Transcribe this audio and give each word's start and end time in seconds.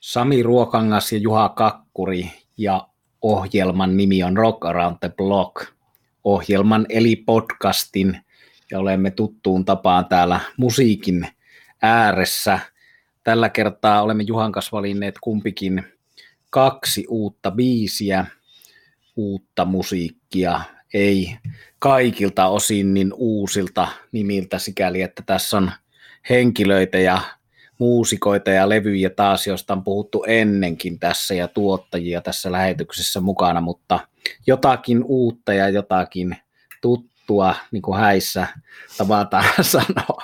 Sami 0.00 0.42
Ruokangas 0.42 1.12
ja 1.12 1.18
Juha 1.18 1.48
Kakkuri 1.48 2.30
ja 2.56 2.88
ohjelman 3.22 3.96
nimi 3.96 4.22
on 4.22 4.36
Rock 4.36 4.64
Around 4.64 4.96
the 5.00 5.12
Block. 5.16 5.66
Ohjelman 6.24 6.86
eli 6.88 7.16
podcastin 7.16 8.20
ja 8.70 8.78
olemme 8.78 9.10
tuttuun 9.10 9.64
tapaan 9.64 10.06
täällä 10.06 10.40
musiikin 10.56 11.26
ääressä. 11.82 12.58
Tällä 13.24 13.48
kertaa 13.48 14.02
olemme 14.02 14.22
Juhan 14.22 14.52
kanssa 14.52 14.72
valinneet 14.72 15.14
kumpikin 15.20 15.84
kaksi 16.50 17.06
uutta 17.08 17.50
biisiä, 17.50 18.26
uutta 19.16 19.64
musiikkia, 19.64 20.60
ei 20.94 21.36
kaikilta 21.78 22.46
osin 22.46 22.94
niin 22.94 23.12
uusilta 23.16 23.88
nimiltä 24.12 24.58
sikäli, 24.58 25.02
että 25.02 25.22
tässä 25.26 25.56
on 25.56 25.72
henkilöitä 26.30 26.98
ja 26.98 27.20
muusikoita 27.80 28.50
ja 28.50 28.68
levyjä 28.68 29.10
taas, 29.10 29.46
joista 29.46 29.74
on 29.74 29.84
puhuttu 29.84 30.24
ennenkin 30.26 30.98
tässä 30.98 31.34
ja 31.34 31.48
tuottajia 31.48 32.20
tässä 32.20 32.52
lähetyksessä 32.52 33.20
mukana, 33.20 33.60
mutta 33.60 34.00
jotakin 34.46 35.04
uutta 35.04 35.52
ja 35.52 35.68
jotakin 35.68 36.36
tuttua, 36.80 37.54
niin 37.70 37.82
kuin 37.82 37.98
häissä 37.98 38.46
tavataan 38.98 39.44
sanoa, 39.62 40.22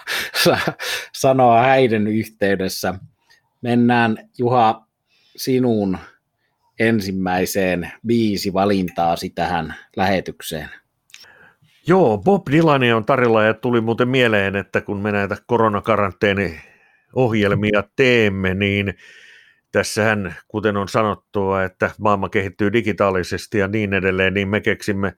sanoa 1.12 1.62
häiden 1.62 2.06
yhteydessä. 2.06 2.94
Mennään 3.62 4.16
Juha 4.38 4.86
sinun 5.36 5.98
ensimmäiseen 6.78 7.92
biisi 8.06 8.52
valintaasi 8.52 9.30
tähän 9.30 9.74
lähetykseen. 9.96 10.68
Joo, 11.86 12.18
Bob 12.18 12.46
Dylania 12.50 12.96
on 12.96 13.04
tarjolla 13.04 13.44
ja 13.44 13.54
tuli 13.54 13.80
muuten 13.80 14.08
mieleen, 14.08 14.56
että 14.56 14.80
kun 14.80 14.98
me 14.98 15.12
näitä 15.12 15.36
koronakaranteeni 15.46 16.60
ohjelmia 17.14 17.82
teemme, 17.96 18.54
niin 18.54 18.94
tässähän, 19.72 20.34
kuten 20.48 20.76
on 20.76 20.88
sanottua, 20.88 21.64
että 21.64 21.90
maailma 21.98 22.28
kehittyy 22.28 22.72
digitaalisesti 22.72 23.58
ja 23.58 23.68
niin 23.68 23.94
edelleen, 23.94 24.34
niin 24.34 24.48
me 24.48 24.60
keksimme 24.60 25.12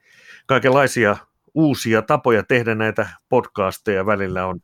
kaikenlaisia 0.47 1.17
uusia 1.55 2.03
tapoja 2.03 2.43
tehdä 2.43 2.75
näitä 2.75 3.09
podcasteja. 3.29 4.07
Välillä 4.07 4.47
on 4.47 4.61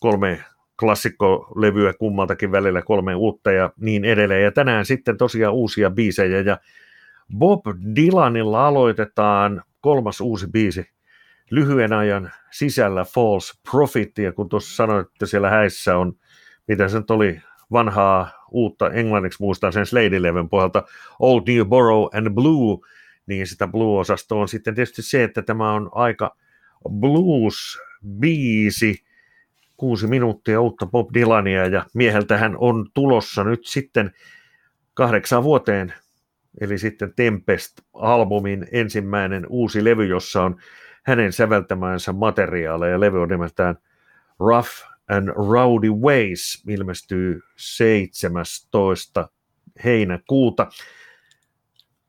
kolme 0.00 0.44
klassikkolevyä 0.80 1.92
kummaltakin 1.92 2.52
välillä, 2.52 2.82
kolme 2.82 3.14
uutta 3.14 3.52
ja 3.52 3.70
niin 3.80 4.04
edelleen. 4.04 4.44
Ja 4.44 4.52
tänään 4.52 4.86
sitten 4.86 5.16
tosiaan 5.16 5.54
uusia 5.54 5.90
biisejä 5.90 6.40
ja 6.40 6.58
Bob 7.38 7.66
Dylanilla 7.96 8.66
aloitetaan 8.66 9.62
kolmas 9.80 10.20
uusi 10.20 10.46
biisi 10.52 10.90
lyhyen 11.50 11.92
ajan 11.92 12.32
sisällä 12.50 13.04
False 13.04 13.52
Profit, 13.70 14.18
ja 14.18 14.32
kun 14.32 14.48
tuossa 14.48 14.76
sanoit, 14.76 15.06
että 15.06 15.26
siellä 15.26 15.50
häissä 15.50 15.96
on 15.96 16.12
mitä 16.68 16.88
se 16.88 16.98
nyt 16.98 17.10
oli, 17.10 17.40
vanhaa 17.72 18.46
uutta, 18.50 18.90
englanniksi 18.90 19.42
muistan 19.42 19.72
sen 19.72 19.86
Slade-levyn 19.86 20.48
pohjalta, 20.48 20.82
Old 21.18 21.42
New 21.48 21.66
Borough 21.66 22.16
and 22.16 22.30
Blue, 22.30 22.78
niin 23.26 23.46
sitä 23.46 23.66
Blue-osastoa 23.66 24.40
on 24.40 24.48
sitten 24.48 24.74
tietysti 24.74 25.02
se, 25.02 25.24
että 25.24 25.42
tämä 25.42 25.72
on 25.72 25.90
aika 25.92 26.36
blues-biisi, 26.88 27.84
kuusi 29.76 30.06
minuuttia 30.06 30.60
uutta 30.60 30.86
Bob 30.86 31.08
Dylania, 31.14 31.66
ja 31.66 31.86
mieheltähän 31.94 32.56
on 32.58 32.86
tulossa 32.94 33.44
nyt 33.44 33.66
sitten 33.66 34.12
kahdeksan 34.94 35.42
vuoteen, 35.42 35.94
eli 36.60 36.78
sitten 36.78 37.12
Tempest-albumin 37.16 38.66
ensimmäinen 38.72 39.46
uusi 39.48 39.84
levy, 39.84 40.06
jossa 40.06 40.42
on 40.42 40.56
hänen 41.02 41.32
säveltämäänsä 41.32 42.12
materiaaleja, 42.12 43.00
levy 43.00 43.22
on 43.22 43.28
nimeltään 43.28 43.76
Rough 44.40 44.93
and 45.08 45.28
Rowdy 45.28 45.90
Ways 45.90 46.62
ilmestyy 46.68 47.40
17. 47.56 49.28
heinäkuuta. 49.84 50.66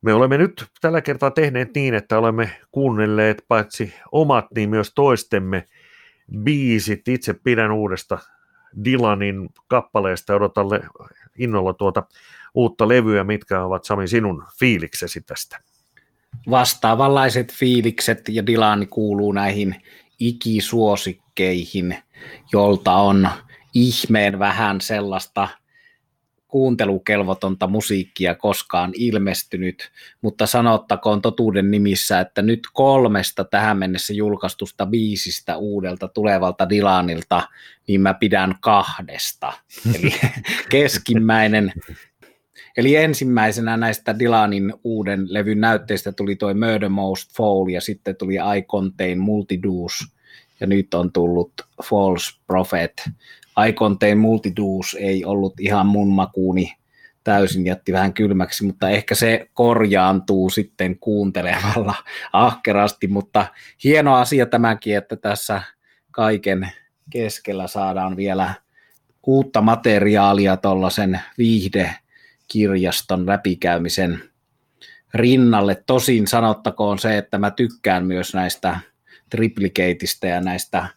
Me 0.02 0.14
olemme 0.14 0.38
nyt 0.38 0.66
tällä 0.82 1.02
kertaa 1.02 1.32
tehneet 1.32 1.70
niin, 1.76 1.94
että 1.94 2.18
olemme 2.18 2.52
kuunnelleet 2.72 3.46
paitsi 3.48 3.94
omat, 4.12 4.46
niin 4.56 4.70
myös 4.70 4.92
toistemme 4.96 5.66
biisit. 6.38 7.08
Itse 7.08 7.34
pidän 7.34 7.72
uudesta 7.72 8.18
Dylanin 8.86 9.50
kappaleesta 9.68 10.36
odotan 10.36 10.68
innolla 11.38 11.74
tuota 11.74 12.04
uutta 12.54 12.88
levyä. 12.88 13.24
Mitkä 13.24 13.64
ovat 13.64 13.84
Sami 13.84 14.08
sinun 14.08 14.44
fiiliksesi 14.60 15.22
tästä? 15.22 15.60
Vastaavanlaiset 16.50 17.54
fiilikset 17.54 18.30
ja 18.30 18.48
Dylan 18.48 18.88
kuuluu 18.88 19.32
näihin 19.32 19.76
ikisuosikkeihin, 20.20 21.98
jolta 22.54 22.94
on 22.94 23.30
ihmeen 23.74 24.40
vähän 24.40 24.82
sellaista 24.82 25.48
kuuntelukelvotonta 26.48 27.68
musiikkia 27.68 28.36
koskaan 28.36 28.92
ilmestynyt, 28.94 29.92
mutta 30.22 30.46
sanottakoon 30.46 31.22
totuuden 31.22 31.72
nimissä, 31.72 32.20
että 32.20 32.42
nyt 32.42 32.60
kolmesta 32.74 33.44
tähän 33.44 33.78
mennessä 33.78 34.14
julkaistusta 34.14 34.86
biisistä 34.86 35.58
uudelta 35.58 36.08
tulevalta 36.08 36.70
Dylanilta, 36.70 37.48
niin 37.88 38.02
mä 38.02 38.14
pidän 38.14 38.56
kahdesta. 38.62 39.54
Eli 39.96 40.14
keskimmäinen 40.72 41.74
Eli 42.78 42.96
ensimmäisenä 42.96 43.78
näistä 43.78 44.20
Dylanin 44.20 44.74
uuden 44.84 45.34
levyn 45.34 45.62
näytteistä 45.62 46.12
tuli 46.12 46.36
toi 46.36 46.54
Murder 46.54 46.90
Most 46.90 47.36
Foul 47.38 47.70
ja 47.70 47.82
sitten 47.82 48.16
tuli 48.16 48.36
I 48.36 48.62
Contain 48.62 49.20
Multidose 49.20 50.15
ja 50.66 50.70
nyt 50.70 50.94
on 50.94 51.12
tullut 51.12 51.54
False 51.84 52.40
Prophet. 52.48 52.94
I 53.68 53.74
Contain 53.74 54.18
Multidose 54.18 54.98
ei 55.00 55.26
ollut 55.26 55.60
ihan 55.60 55.86
mun 55.86 56.08
makuuni 56.08 56.74
täysin 57.24 57.66
jätti 57.66 57.94
vähän 57.94 58.14
kylmäksi, 58.14 58.66
mutta 58.66 58.90
ehkä 58.90 59.16
se 59.16 59.50
korjaantuu 59.54 60.50
sitten 60.50 61.00
kuuntelemalla 61.00 61.96
ahkerasti, 62.34 63.08
mutta 63.08 63.46
hieno 63.84 64.16
asia 64.16 64.46
tämäkin, 64.46 64.98
että 64.98 65.16
tässä 65.16 65.62
kaiken 66.12 66.70
keskellä 67.10 67.68
saadaan 67.68 68.16
vielä 68.16 68.54
uutta 69.28 69.62
materiaalia 69.62 70.58
tuollaisen 70.58 71.20
viihde 71.38 71.96
kirjaston 72.48 73.26
läpikäymisen 73.28 74.22
rinnalle. 75.14 75.84
Tosin 75.86 76.28
sanottakoon 76.28 77.00
se, 77.00 77.18
että 77.18 77.38
mä 77.38 77.52
tykkään 77.52 78.06
myös 78.06 78.34
näistä 78.34 78.80
triplikeitistä 79.36 80.28
ja 80.28 80.42
näistä 80.42 80.88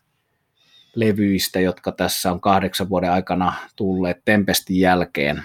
levyistä, 0.94 1.60
jotka 1.60 1.92
tässä 1.92 2.32
on 2.32 2.40
kahdeksan 2.40 2.88
vuoden 2.88 3.12
aikana 3.12 3.52
tulleet 3.76 4.24
Tempestin 4.24 4.80
jälkeen 4.80 5.42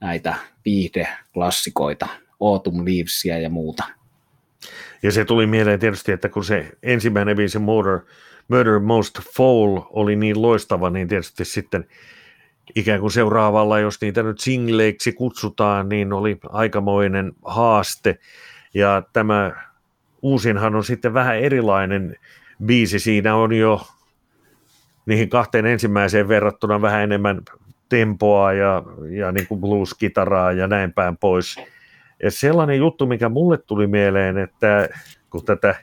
näitä 0.00 0.34
viihdeklassikoita, 0.64 2.08
Autumn 2.40 2.84
Leavesia 2.84 3.38
ja 3.38 3.50
muuta. 3.50 3.84
Ja 5.02 5.12
se 5.12 5.24
tuli 5.24 5.46
mieleen 5.46 5.80
tietysti, 5.80 6.12
että 6.12 6.28
kun 6.28 6.44
se 6.44 6.70
ensimmäinen 6.82 7.36
biisi 7.36 7.58
Murder, 7.58 8.00
Murder 8.48 8.78
Most 8.78 9.20
Foul 9.36 9.80
oli 9.90 10.16
niin 10.16 10.42
loistava, 10.42 10.90
niin 10.90 11.08
tietysti 11.08 11.44
sitten 11.44 11.86
ikään 12.74 13.00
kuin 13.00 13.12
seuraavalla, 13.12 13.78
jos 13.78 14.00
niitä 14.00 14.22
nyt 14.22 14.40
singleiksi 14.40 15.12
kutsutaan, 15.12 15.88
niin 15.88 16.12
oli 16.12 16.38
aikamoinen 16.48 17.32
haaste. 17.44 18.18
Ja 18.74 19.02
tämä 19.12 19.52
uusinhan 20.24 20.74
on 20.74 20.84
sitten 20.84 21.14
vähän 21.14 21.38
erilainen 21.38 22.16
biisi. 22.64 22.98
Siinä 22.98 23.34
on 23.34 23.52
jo 23.52 23.86
niihin 25.06 25.28
kahteen 25.28 25.66
ensimmäiseen 25.66 26.28
verrattuna 26.28 26.82
vähän 26.82 27.02
enemmän 27.02 27.40
tempoa 27.88 28.52
ja, 28.52 28.82
ja 29.10 29.32
niin 29.32 29.46
kuin 29.46 29.60
blues-kitaraa 29.60 30.52
ja 30.52 30.66
näin 30.66 30.92
päin 30.92 31.16
pois. 31.16 31.56
Ja 32.22 32.30
sellainen 32.30 32.78
juttu, 32.78 33.06
mikä 33.06 33.28
mulle 33.28 33.58
tuli 33.58 33.86
mieleen, 33.86 34.38
että 34.38 34.88
kun 35.30 35.44
tätä 35.44 35.74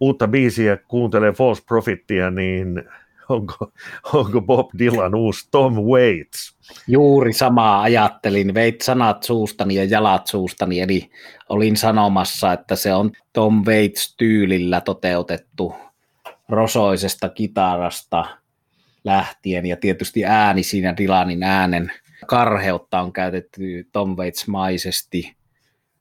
uutta 0.00 0.28
biisiä 0.28 0.76
kuuntelee 0.76 1.32
False 1.32 1.62
Profitia, 1.66 2.30
niin 2.30 2.84
onko, 3.30 3.72
onko 4.12 4.40
Bob 4.40 4.70
Dylan 4.78 5.14
uusi 5.14 5.48
Tom 5.50 5.74
Waits? 5.74 6.56
Juuri 6.88 7.32
samaa 7.32 7.82
ajattelin, 7.82 8.54
veit 8.54 8.80
sanat 8.80 9.22
suustani 9.22 9.74
ja 9.74 9.84
jalat 9.84 10.26
suustani, 10.26 10.80
eli 10.80 11.10
olin 11.48 11.76
sanomassa, 11.76 12.52
että 12.52 12.76
se 12.76 12.94
on 12.94 13.10
Tom 13.32 13.64
Waits 13.66 14.14
tyylillä 14.16 14.80
toteutettu 14.80 15.74
rosoisesta 16.48 17.28
kitarasta 17.28 18.24
lähtien, 19.04 19.66
ja 19.66 19.76
tietysti 19.76 20.24
ääni 20.24 20.62
siinä 20.62 20.96
Dylanin 20.96 21.42
äänen 21.42 21.92
karheutta 22.26 23.00
on 23.00 23.12
käytetty 23.12 23.88
Tom 23.92 24.16
Waits-maisesti 24.16 25.36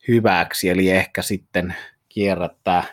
hyväksi, 0.07 0.69
eli 0.69 0.89
ehkä 0.89 1.21
sitten 1.21 1.75
kierrättää 2.09 2.83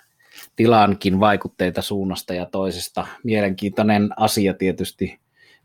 tilankin 0.57 1.21
vaikutteita 1.21 1.83
suunnasta 1.83 2.35
ja 2.35 2.47
toisesta. 2.47 3.07
Mielenkiintoinen 3.25 4.09
asia 4.17 4.55
tietysti 4.55 5.19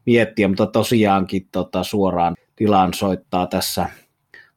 miettiä, 0.05 0.47
mutta 0.47 0.67
tosiaankin 0.67 1.47
tota, 1.51 1.83
suoraan 1.83 2.35
tilan 2.55 2.93
soittaa 2.93 3.47
tässä 3.47 3.89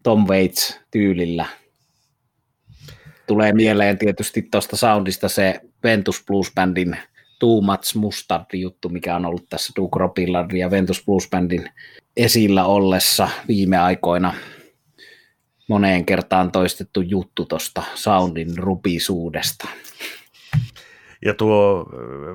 Tom 0.02 0.26
Waits-tyylillä. 0.28 1.46
Tulee 3.26 3.52
mieleen 3.52 3.98
tietysti 3.98 4.42
tuosta 4.42 4.76
soundista 4.76 5.28
se 5.28 5.60
Ventus 5.82 6.24
Blues 6.26 6.52
Bandin 6.54 6.96
Too 7.38 7.60
Much 7.60 7.96
Mustard 7.96 8.44
juttu, 8.52 8.88
mikä 8.88 9.16
on 9.16 9.26
ollut 9.26 9.48
tässä 9.50 9.72
Duke 9.76 9.98
ja 10.58 10.70
Ventus 10.70 11.04
Blues 11.04 11.28
Bandin 11.30 11.70
esillä 12.16 12.64
ollessa 12.64 13.28
viime 13.48 13.78
aikoina 13.78 14.34
moneen 15.68 16.06
kertaan 16.06 16.52
toistettu 16.52 17.00
juttu 17.00 17.44
tuosta 17.44 17.82
soundin 17.94 18.58
rupisuudesta. 18.58 19.68
Ja 21.24 21.34
tuo 21.34 21.86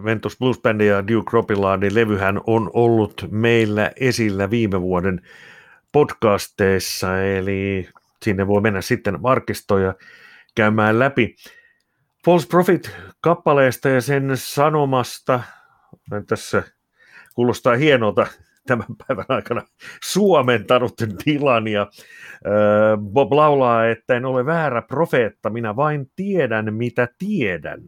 Ventus 0.03 0.37
Blues 0.37 0.61
Band 0.61 0.81
ja 0.81 1.07
Duke 1.07 1.29
Robbillardin 1.33 1.95
levyhän 1.95 2.41
on 2.47 2.69
ollut 2.73 3.27
meillä 3.31 3.91
esillä 3.99 4.49
viime 4.49 4.81
vuoden 4.81 5.21
podcasteissa, 5.91 7.23
eli 7.23 7.89
sinne 8.25 8.47
voi 8.47 8.61
mennä 8.61 8.81
sitten 8.81 9.19
arkistoja 9.23 9.93
käymään 10.55 10.99
läpi. 10.99 11.35
False 12.25 12.47
Profit-kappaleesta 12.47 13.89
ja 13.89 14.01
sen 14.01 14.31
sanomasta, 14.33 15.39
tässä 16.27 16.63
kuulostaa 17.35 17.75
hienolta 17.75 18.27
tämän 18.67 18.87
päivän 19.07 19.25
aikana 19.29 19.61
suomentanut 20.03 20.93
Dylan 21.25 21.67
ja 21.67 21.87
Bob 22.97 23.33
laulaa, 23.33 23.87
että 23.87 24.15
en 24.15 24.25
ole 24.25 24.45
väärä 24.45 24.81
profeetta, 24.81 25.49
minä 25.49 25.75
vain 25.75 26.11
tiedän 26.15 26.73
mitä 26.73 27.07
tiedän. 27.17 27.81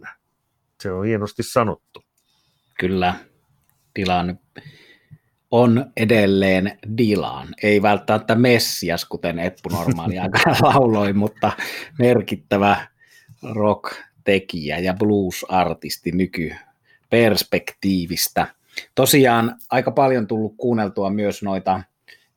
Se 0.81 0.92
on 0.92 1.06
hienosti 1.06 1.44
sanottu. 1.44 2.04
Kyllä, 2.80 3.16
Dylan 4.00 4.39
on 5.51 5.92
edelleen 5.98 6.80
Dylan. 6.98 7.48
Ei 7.63 7.81
välttämättä 7.81 8.36
Messias, 8.36 9.06
kuten 9.06 9.39
Eppu 9.39 9.69
normaali 9.69 10.19
aikana 10.19 10.56
lauloi, 10.62 11.13
mutta 11.13 11.51
merkittävä 12.00 12.88
rock-tekijä 13.54 14.80
ja 14.80 14.94
blues-artisti 14.94 16.12
nykyperspektiivistä. 16.12 18.48
Tosiaan 18.95 19.56
aika 19.69 19.92
paljon 19.92 20.27
tullut 20.27 20.54
kuunneltua 20.57 21.10
myös 21.10 21.44
noita 21.44 21.84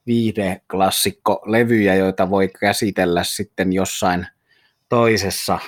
viihdeklassikko-levyjä, 0.07 1.95
joita 1.95 2.31
voi 2.31 2.51
käsitellä 2.61 3.25
sitten 3.25 3.73
jossain 3.73 4.27
toisessa 4.89 5.59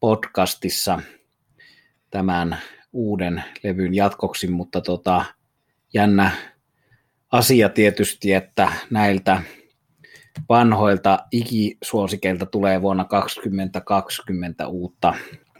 podcastissa 0.00 1.00
tämän 2.10 2.58
uuden 2.92 3.44
levyn 3.62 3.94
jatkoksi, 3.94 4.46
mutta 4.46 4.80
tota, 4.80 5.24
jännä 5.94 6.30
asia 7.32 7.68
tietysti, 7.68 8.32
että 8.32 8.72
näiltä 8.90 9.42
vanhoilta 10.48 11.18
ikisuosikeilta 11.30 12.46
tulee 12.46 12.82
vuonna 12.82 13.04
2020 13.04 14.66
uutta 14.66 15.14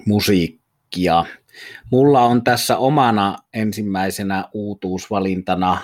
musiikkia. 0.06 1.24
Mulla 1.90 2.20
on 2.20 2.44
tässä 2.44 2.78
omana 2.78 3.36
ensimmäisenä 3.54 4.44
uutuusvalintana 4.52 5.78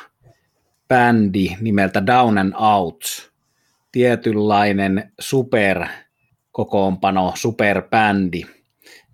bändi 0.88 1.56
nimeltä 1.60 2.06
Down 2.06 2.38
and 2.38 2.52
Out, 2.58 3.32
tietynlainen 3.92 5.12
superkokoonpano, 5.20 7.32
superbändi. 7.36 8.42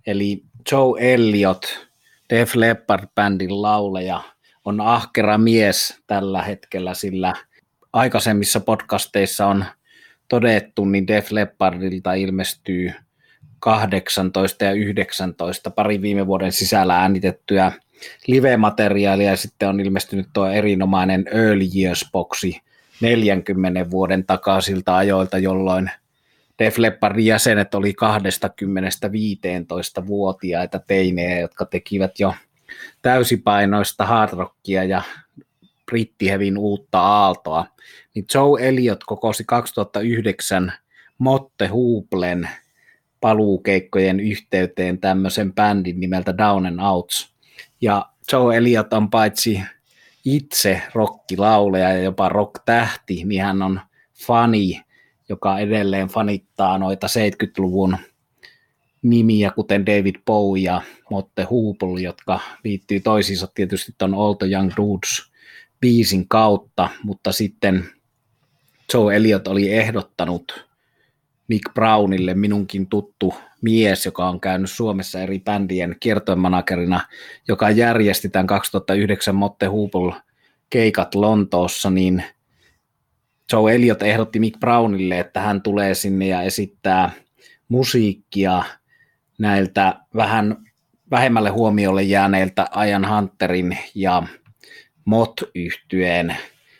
Eli 0.07 0.43
Joe 0.71 1.13
Elliot, 1.13 1.87
Def 2.29 2.55
Leppard-bändin 2.55 3.61
lauleja, 3.61 4.21
on 4.65 4.81
ahkera 4.81 5.37
mies 5.37 6.01
tällä 6.07 6.41
hetkellä, 6.41 6.93
sillä 6.93 7.33
aikaisemmissa 7.93 8.59
podcasteissa 8.59 9.47
on 9.47 9.65
todettu, 10.27 10.85
niin 10.85 11.07
Def 11.07 11.31
Leppardilta 11.31 12.13
ilmestyy 12.13 12.93
18 13.59 14.65
ja 14.65 14.71
19 14.71 15.69
pari 15.69 16.01
viime 16.01 16.27
vuoden 16.27 16.51
sisällä 16.51 16.99
äänitettyä 16.99 17.71
live-materiaalia 18.27 19.29
ja 19.29 19.37
sitten 19.37 19.69
on 19.69 19.79
ilmestynyt 19.79 20.27
tuo 20.33 20.47
erinomainen 20.47 21.25
Early 21.31 21.65
Years-boksi 21.75 22.61
40 23.01 23.91
vuoden 23.91 24.25
takaisilta 24.25 24.97
ajoilta, 24.97 25.37
jolloin 25.37 25.91
Def 26.63 26.77
Leppardin 26.77 27.25
jäsenet 27.25 27.75
oli 27.75 27.91
20-15-vuotiaita 27.91 30.79
teinejä, 30.79 31.39
jotka 31.39 31.65
tekivät 31.65 32.19
jo 32.19 32.33
täysipainoista 33.01 34.05
hardrockia 34.05 34.83
ja 34.83 35.01
brittihevin 35.85 36.57
uutta 36.57 36.99
aaltoa, 36.99 37.65
niin 38.15 38.25
Joe 38.33 38.67
Elliot 38.67 39.03
kokosi 39.03 39.43
2009 39.47 40.73
Motte 41.17 41.67
Hooplen 41.67 42.49
paluukeikkojen 43.21 44.19
yhteyteen 44.19 44.99
tämmöisen 44.99 45.53
bändin 45.53 45.99
nimeltä 45.99 46.37
Down 46.37 46.65
and 46.65 46.79
Outs. 46.79 47.33
Ja 47.81 48.05
Joe 48.31 48.57
Elliot 48.57 48.93
on 48.93 49.09
paitsi 49.09 49.61
itse 50.25 50.81
rockilauleja 50.93 51.89
ja 51.89 52.03
jopa 52.03 52.29
rock-tähti, 52.29 53.23
niin 53.23 53.41
hän 53.41 53.61
on 53.61 53.81
fani, 54.25 54.81
joka 55.33 55.59
edelleen 55.59 56.07
fanittaa 56.07 56.77
noita 56.77 57.07
70-luvun 57.07 57.97
nimiä, 59.01 59.51
kuten 59.51 59.85
David 59.85 60.15
Bowie 60.25 60.63
ja 60.63 60.81
Motte 61.09 61.43
Hoople, 61.43 62.01
jotka 62.01 62.39
liittyy 62.63 62.99
toisiinsa 62.99 63.47
tietysti 63.55 63.95
tuon 63.97 64.15
the 64.37 64.47
Young 64.47 64.71
Dudes 64.77 65.31
biisin 65.79 66.27
kautta, 66.27 66.89
mutta 67.03 67.31
sitten 67.31 67.85
Joe 68.93 69.15
Elliot 69.15 69.47
oli 69.47 69.73
ehdottanut 69.73 70.67
Mick 71.47 71.73
Brownille, 71.73 72.33
minunkin 72.33 72.87
tuttu 72.87 73.33
mies, 73.61 74.05
joka 74.05 74.29
on 74.29 74.39
käynyt 74.39 74.71
Suomessa 74.71 75.19
eri 75.19 75.39
bändien 75.39 75.95
kiertoimanagerina, 75.99 77.01
joka 77.47 77.69
järjesti 77.69 78.29
tämän 78.29 78.47
2009 78.47 79.35
Motte 79.35 79.65
Hoople 79.65 80.13
keikat 80.69 81.15
Lontoossa, 81.15 81.89
niin 81.89 82.23
Joe 83.51 83.75
Elliot 83.75 84.03
ehdotti 84.03 84.39
Mick 84.39 84.59
Brownille, 84.59 85.19
että 85.19 85.41
hän 85.41 85.61
tulee 85.61 85.93
sinne 85.93 86.27
ja 86.27 86.41
esittää 86.41 87.11
musiikkia 87.67 88.63
näiltä 89.39 89.99
vähän 90.15 90.57
vähemmälle 91.11 91.49
huomiolle 91.49 92.03
jääneiltä 92.03 92.67
Ian 92.87 93.09
Hunterin 93.09 93.77
ja 93.95 94.23
mot 95.05 95.33
yhtyeen 95.55 96.37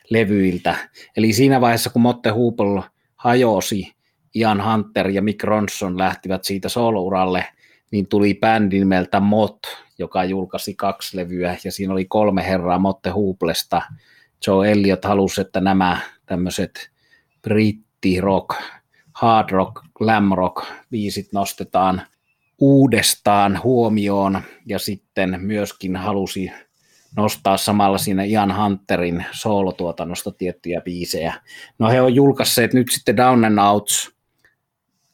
levyiltä. 0.09 0.75
Eli 1.17 1.33
siinä 1.33 1.61
vaiheessa, 1.61 1.89
kun 1.89 2.01
Motte 2.01 2.29
Hoople 2.29 2.83
hajosi, 3.15 3.93
Ian 4.35 4.71
Hunter 4.71 5.09
ja 5.09 5.21
Mick 5.21 5.43
Ronson 5.43 5.97
lähtivät 5.97 6.43
siitä 6.43 6.69
solouralle, 6.69 7.45
niin 7.91 8.07
tuli 8.07 8.33
bändi 8.33 8.79
nimeltä 8.79 9.19
Mot, 9.19 9.59
joka 9.97 10.23
julkaisi 10.23 10.75
kaksi 10.75 11.17
levyä, 11.17 11.57
ja 11.63 11.71
siinä 11.71 11.93
oli 11.93 12.05
kolme 12.05 12.47
herraa 12.47 12.79
Motte 12.79 13.09
Hooplesta. 13.09 13.81
Joe 14.47 14.71
Elliot 14.71 15.05
halusi, 15.05 15.41
että 15.41 15.61
nämä 15.61 15.97
tämmöiset 16.25 16.89
britti 17.41 18.21
rock, 18.21 18.49
hard 19.13 19.49
rock, 19.49 19.85
glam 19.95 20.31
rock 20.35 20.65
biisit 20.89 21.33
nostetaan 21.33 22.01
uudestaan 22.59 23.63
huomioon, 23.63 24.41
ja 24.65 24.79
sitten 24.79 25.37
myöskin 25.41 25.95
halusi 25.95 26.51
nostaa 27.15 27.57
samalla 27.57 27.97
siinä 27.97 28.23
Ian 28.23 28.57
Hunterin 28.57 29.25
soolotuotannosta 29.31 30.31
tiettyjä 30.31 30.81
biisejä. 30.81 31.33
No 31.79 31.89
he 31.89 32.01
on 32.01 32.15
julkaisseet 32.15 32.73
nyt 32.73 32.87
sitten 32.91 33.17
Down 33.17 33.45
and 33.45 33.57
Outs 33.57 34.13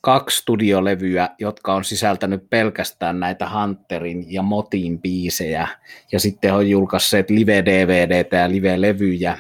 kaksi 0.02 0.38
studiolevyä, 0.38 1.30
jotka 1.40 1.74
on 1.74 1.86
sisältänyt 1.86 2.50
pelkästään 2.50 3.20
näitä 3.20 3.50
Hunterin 3.50 4.34
ja 4.34 4.42
Motin 4.42 5.02
biisejä, 5.02 5.68
ja 6.12 6.20
sitten 6.20 6.54
on 6.54 6.70
julkaisseet 6.70 7.30
live-DVDtä 7.30 8.36
ja 8.36 8.50
live-levyjä, 8.50 9.38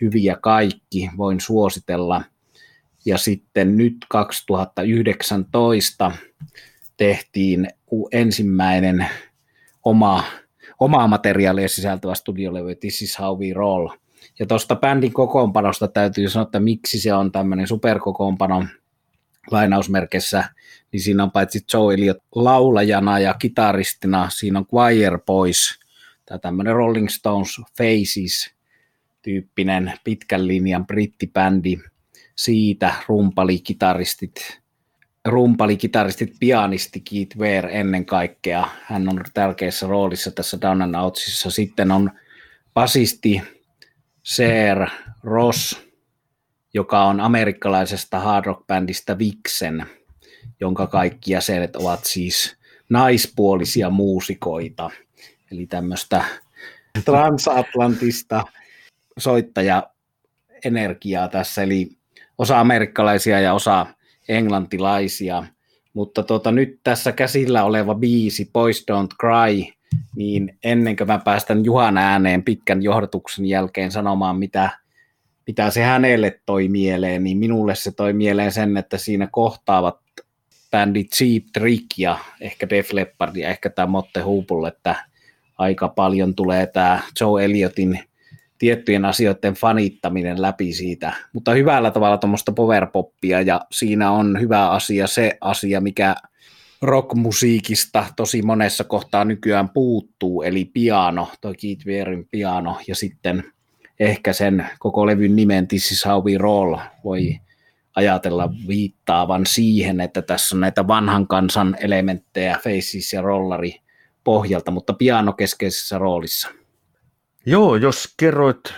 hyviä 0.00 0.36
kaikki, 0.42 1.10
voin 1.16 1.40
suositella. 1.40 2.22
Ja 3.04 3.18
sitten 3.18 3.76
nyt 3.76 3.96
2019 4.08 6.12
tehtiin 6.96 7.68
ensimmäinen 8.12 9.06
oma 9.84 10.24
omaa 10.80 11.08
materiaalia 11.08 11.68
sisältävä 11.68 12.14
studiolevy 12.14 12.74
This 12.74 13.02
is 13.02 13.18
how 13.18 13.38
we 13.38 13.52
roll. 13.52 13.88
Ja 14.38 14.46
tuosta 14.46 14.76
bändin 14.76 15.12
kokoonpanosta 15.12 15.88
täytyy 15.88 16.28
sanoa, 16.28 16.42
että 16.42 16.60
miksi 16.60 17.00
se 17.00 17.14
on 17.14 17.32
tämmöinen 17.32 17.66
superkokoonpano 17.66 18.64
lainausmerkeissä, 19.50 20.44
niin 20.92 21.00
siinä 21.00 21.22
on 21.22 21.30
paitsi 21.30 21.64
Joe 21.72 21.94
Elliot 21.94 22.18
laulajana 22.34 23.18
ja 23.18 23.34
kitaristina, 23.34 24.30
siinä 24.30 24.58
on 24.58 24.66
Choir 24.66 25.18
Boys, 25.26 25.80
tämä 26.26 26.38
tämmöinen 26.38 26.74
Rolling 26.74 27.08
Stones 27.08 27.60
Faces 27.78 28.54
tyyppinen 29.22 29.92
pitkän 30.04 30.46
linjan 30.46 30.86
brittibändi, 30.86 31.78
siitä 32.36 32.94
rumpali, 33.08 33.58
kitaristit, 33.58 34.60
rumpali, 35.24 35.76
kitaristit, 35.76 36.32
pianisti 36.40 37.00
Keith 37.00 37.38
Ware 37.38 37.80
ennen 37.80 38.06
kaikkea. 38.06 38.68
Hän 38.82 39.08
on 39.08 39.24
tärkeässä 39.34 39.86
roolissa 39.86 40.30
tässä 40.30 40.58
Down 40.60 40.82
and 40.82 40.94
Outsissa. 40.94 41.50
Sitten 41.50 41.90
on 41.90 42.10
basisti 42.74 43.42
Ser 44.22 44.86
Ross, 45.22 45.80
joka 46.74 47.04
on 47.04 47.20
amerikkalaisesta 47.20 48.18
hard 48.18 48.46
rock-bändistä 48.46 49.18
Vixen, 49.18 49.86
jonka 50.60 50.86
kaikki 50.86 51.32
jäsenet 51.32 51.76
ovat 51.76 52.04
siis 52.04 52.56
naispuolisia 52.88 53.90
muusikoita. 53.90 54.90
eli 55.52 55.66
tämmöistä 55.66 56.24
transatlantista 57.04 58.42
soittaja-energiaa 59.18 61.28
tässä, 61.28 61.62
eli 61.62 61.88
osa 62.38 62.60
amerikkalaisia 62.60 63.40
ja 63.40 63.54
osa 63.54 63.86
englantilaisia, 64.28 65.44
mutta 65.94 66.22
tota, 66.22 66.52
nyt 66.52 66.80
tässä 66.84 67.12
käsillä 67.12 67.64
oleva 67.64 67.94
biisi 67.94 68.50
Boys 68.52 68.86
Don't 68.90 69.16
Cry, 69.20 69.64
niin 70.16 70.58
ennen 70.64 70.96
kuin 70.96 71.06
mä 71.06 71.20
päästän 71.24 71.64
Juhan 71.64 71.98
ääneen 71.98 72.42
pitkän 72.42 72.82
johdatuksen 72.82 73.46
jälkeen 73.46 73.90
sanomaan, 73.90 74.38
mitä, 74.38 74.70
mitä 75.46 75.70
se 75.70 75.82
hänelle 75.82 76.40
toi 76.46 76.68
mieleen, 76.68 77.24
niin 77.24 77.38
minulle 77.38 77.74
se 77.74 77.92
toi 77.92 78.12
mieleen 78.12 78.52
sen, 78.52 78.76
että 78.76 78.98
siinä 78.98 79.28
kohtaavat 79.32 80.00
bändit 80.70 81.10
Cheap 81.10 81.44
Trick 81.52 81.86
ja 81.98 82.18
ehkä 82.40 82.68
Def 82.68 82.92
Leppard 82.92 83.36
ja 83.36 83.48
ehkä 83.48 83.70
tämä 83.70 83.86
Motte 83.86 84.20
Hoople, 84.20 84.68
että 84.68 85.04
aika 85.58 85.88
paljon 85.88 86.34
tulee 86.34 86.66
tämä 86.66 87.02
Joe 87.20 87.44
Elliotin 87.44 88.00
tiettyjen 88.60 89.04
asioiden 89.04 89.54
fanittaminen 89.54 90.42
läpi 90.42 90.72
siitä, 90.72 91.12
mutta 91.32 91.52
hyvällä 91.52 91.90
tavalla 91.90 92.18
tuommoista 92.18 92.52
powerpoppia 92.52 93.40
ja 93.40 93.60
siinä 93.72 94.10
on 94.10 94.40
hyvä 94.40 94.70
asia 94.70 95.06
se 95.06 95.38
asia, 95.40 95.80
mikä 95.80 96.14
rockmusiikista 96.82 98.04
tosi 98.16 98.42
monessa 98.42 98.84
kohtaa 98.84 99.24
nykyään 99.24 99.68
puuttuu, 99.68 100.42
eli 100.42 100.64
piano, 100.64 101.28
toi 101.40 101.54
Keith 101.54 101.86
Wearin 101.86 102.28
piano 102.30 102.76
ja 102.88 102.94
sitten 102.94 103.44
ehkä 104.00 104.32
sen 104.32 104.66
koko 104.78 105.06
levyn 105.06 105.36
nimen 105.36 105.68
This 105.68 105.92
is 105.92 106.06
how 106.06 106.24
we 106.24 106.38
roll 106.38 106.76
voi 107.04 107.40
ajatella 107.96 108.50
viittaavan 108.68 109.46
siihen, 109.46 110.00
että 110.00 110.22
tässä 110.22 110.56
on 110.56 110.60
näitä 110.60 110.86
vanhan 110.86 111.26
kansan 111.26 111.76
elementtejä 111.80 112.58
Faces 112.64 113.12
ja 113.12 113.22
Rollari 113.22 113.80
pohjalta, 114.24 114.70
mutta 114.70 114.92
piano 114.92 115.32
keskeisessä 115.32 115.98
roolissa. 115.98 116.59
Joo, 117.46 117.76
jos 117.76 118.14
kerroit 118.16 118.74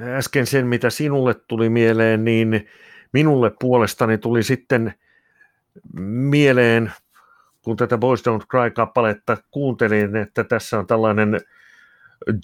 äsken 0.00 0.46
sen, 0.46 0.66
mitä 0.66 0.90
sinulle 0.90 1.34
tuli 1.48 1.68
mieleen, 1.68 2.24
niin 2.24 2.66
minulle 3.12 3.52
puolestani 3.60 4.18
tuli 4.18 4.42
sitten 4.42 4.94
mieleen, 6.00 6.92
kun 7.62 7.76
tätä 7.76 7.98
Boys 7.98 8.20
Don't 8.20 8.46
Cry-kappaletta 8.46 9.36
kuuntelin, 9.50 10.16
että 10.16 10.44
tässä 10.44 10.78
on 10.78 10.86
tällainen 10.86 11.40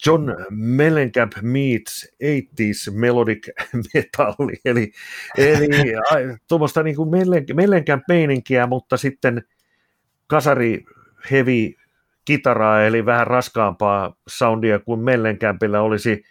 John 0.06 0.30
Mellencamp 0.50 1.32
meets 1.42 2.14
80s 2.24 2.92
melodic 2.94 3.48
metalli, 3.94 4.60
eli, 4.64 4.92
eli 5.36 5.68
tuommoista 6.48 6.82
niin 6.82 6.96
kuin 6.96 7.10
Mellencamp 7.54 8.04
meininkiä, 8.08 8.66
mutta 8.66 8.96
sitten 8.96 9.42
kasari 10.26 10.84
heavy 11.30 11.74
kitaraa, 12.24 12.82
eli 12.82 13.06
vähän 13.06 13.26
raskaampaa 13.26 14.16
soundia 14.28 14.78
kuin 14.78 15.00
Mellenkämpillä 15.00 15.80
olisi. 15.80 16.22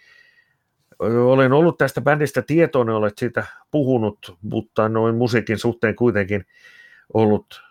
Olen 0.99 1.53
ollut 1.53 1.77
tästä 1.77 2.01
bändistä 2.01 2.41
tietoinen, 2.41 2.95
olet 2.95 3.17
siitä 3.17 3.43
puhunut, 3.71 4.37
mutta 4.41 4.89
noin 4.89 5.15
musiikin 5.15 5.57
suhteen 5.57 5.95
kuitenkin 5.95 6.45
ollut 7.13 7.63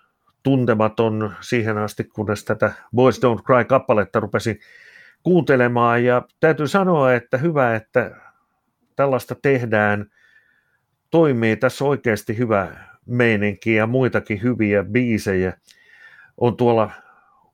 tuntematon 0.43 1.35
siihen 1.41 1.79
asti, 1.79 2.05
kunnes 2.05 2.45
tätä 2.45 2.73
Boys 2.95 3.21
Don't 3.21 3.43
Cry-kappaletta 3.43 4.21
rupesin 4.21 4.59
kuuntelemaan. 5.23 6.05
Ja 6.05 6.23
täytyy 6.41 6.69
sanoa, 6.69 7.15
että 7.15 7.39
hyvä, 7.39 7.75
että 7.75 8.17
tällaista 8.97 9.35
tehdään. 9.43 10.07
Toimii 11.11 11.57
tässä 11.57 11.85
oikeasti 11.85 12.39
hyvä 12.39 12.69
meininki 13.07 13.75
ja 13.75 13.87
muitakin 13.87 14.43
hyviä 14.43 14.85
biisejä 14.85 15.53
on 16.37 16.57
tuolla 16.57 16.91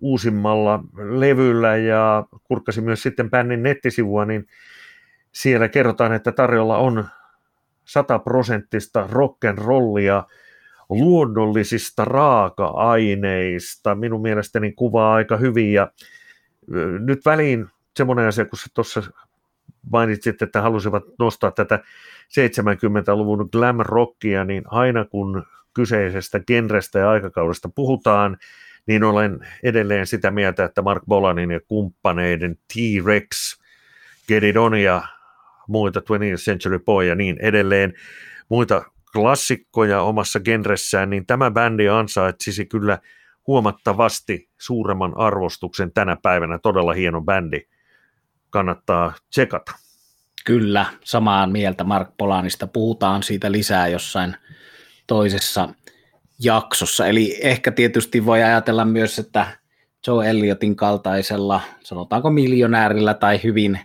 uusimmalla 0.01 0.85
levyllä 1.19 1.77
ja 1.77 2.25
kurkkasi 2.45 2.81
myös 2.81 3.03
sitten 3.03 3.31
bändin 3.31 3.63
nettisivua, 3.63 4.25
niin 4.25 4.47
siellä 5.33 5.69
kerrotaan, 5.69 6.13
että 6.13 6.33
tarjolla 6.33 6.77
on 6.79 7.05
sataprosenttista 7.85 9.09
rock'n'rollia 9.13 10.25
luonnollisista 10.89 12.05
raaka-aineista. 12.05 13.95
Minun 13.95 14.23
mielestäni 14.23 14.73
kuvaa 14.73 15.15
aika 15.15 15.37
hyvin 15.37 15.73
ja 15.73 15.91
nyt 17.01 17.25
väliin 17.25 17.67
semmoinen 17.97 18.27
asia, 18.27 18.45
kun 18.45 18.59
tuossa 18.75 19.03
mainitsit, 19.93 20.43
että 20.43 20.63
halusivat 20.63 21.03
nostaa 21.19 21.51
tätä 21.51 21.79
70-luvun 22.27 23.49
glam 23.53 23.77
rockia, 23.79 24.45
niin 24.45 24.63
aina 24.67 25.05
kun 25.05 25.45
kyseisestä 25.75 26.41
genrestä 26.41 26.99
ja 26.99 27.11
aikakaudesta 27.11 27.69
puhutaan, 27.75 28.37
niin 28.87 29.05
olen 29.05 29.39
edelleen 29.63 30.07
sitä 30.07 30.31
mieltä, 30.31 30.65
että 30.65 30.83
Mark 30.83 31.03
Bolanin 31.07 31.51
ja 31.51 31.61
kumppaneiden 31.69 32.57
T-Rex, 32.57 33.61
Get 34.29 34.43
ja 34.83 35.03
muita 35.69 36.01
20th 36.01 36.45
Century 36.45 36.79
Boy 36.79 37.07
ja 37.07 37.15
niin 37.15 37.37
edelleen, 37.41 37.95
muita 38.49 38.83
klassikkoja 39.13 40.03
omassa 40.03 40.41
genressään, 40.41 41.11
niin 41.11 41.27
tämä 41.27 41.51
bändi 41.51 41.89
ansaitsisi 41.89 42.67
kyllä 42.67 42.99
huomattavasti 43.47 44.49
suuremman 44.59 45.17
arvostuksen 45.17 45.93
tänä 45.93 46.17
päivänä. 46.23 46.59
Todella 46.59 46.93
hieno 46.93 47.21
bändi. 47.21 47.61
Kannattaa 48.51 49.13
tsekata. 49.31 49.73
Kyllä, 50.45 50.87
samaan 51.05 51.53
mieltä 51.53 51.85
Mark 51.85 52.11
Polanista. 52.19 52.67
Puhutaan 52.67 53.23
siitä 53.23 53.53
lisää 53.53 53.89
jossain 53.89 54.37
toisessa 55.07 55.69
jaksossa. 56.43 57.07
Eli 57.07 57.39
ehkä 57.43 57.73
tietysti 57.73 58.27
voi 58.27 58.43
ajatella 58.43 58.85
myös, 58.85 59.19
että 59.19 59.47
Joe 60.07 60.31
Elliotin 60.31 60.77
kaltaisella, 60.77 61.61
sanotaanko 61.83 62.31
miljonäärillä 62.31 63.15
tai 63.15 63.41
hyvin 63.45 63.81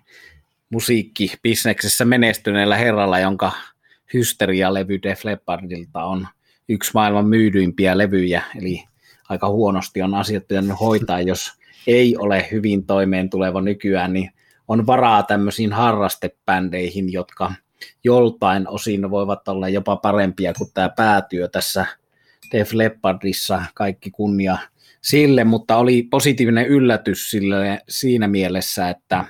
musiikkibisneksessä 0.69 2.05
menestyneellä 2.05 2.77
herralla, 2.77 3.19
jonka 3.19 3.51
Hysteria-levy 4.13 4.99
Def 5.03 5.25
Leppardilta 5.25 6.03
on 6.03 6.27
yksi 6.69 6.91
maailman 6.93 7.27
myydyimpiä 7.27 7.97
levyjä, 7.97 8.43
eli 8.57 8.83
aika 9.29 9.49
huonosti 9.49 10.01
on 10.01 10.15
asiat 10.15 10.47
pitänyt 10.47 10.79
hoitaa, 10.79 11.21
jos 11.21 11.51
ei 11.87 12.17
ole 12.17 12.47
hyvin 12.51 12.85
toimeen 12.85 13.29
tuleva 13.29 13.61
nykyään, 13.61 14.13
niin 14.13 14.31
on 14.67 14.87
varaa 14.87 15.23
tämmöisiin 15.23 15.73
harrastebändeihin, 15.73 17.11
jotka 17.11 17.53
joltain 18.03 18.67
osin 18.67 19.11
voivat 19.11 19.47
olla 19.47 19.69
jopa 19.69 19.95
parempia 19.95 20.53
kuin 20.53 20.69
tämä 20.73 20.89
päätyö 20.89 21.47
tässä 21.47 21.85
Def 22.51 22.73
Leppardissa, 22.73 23.63
kaikki 23.73 24.11
kunnia 24.11 24.57
sille, 25.01 25.43
mutta 25.43 25.77
oli 25.77 26.03
positiivinen 26.03 26.67
yllätys 26.67 27.31
sille 27.31 27.81
siinä 27.89 28.27
mielessä, 28.27 28.89
että 28.89 29.25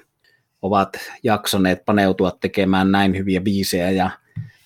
ovat 0.62 0.90
jaksaneet 1.24 1.86
paneutua 1.86 2.32
tekemään 2.32 2.92
näin 2.92 3.18
hyviä 3.18 3.42
biisejä 3.42 3.90
ja 3.90 4.10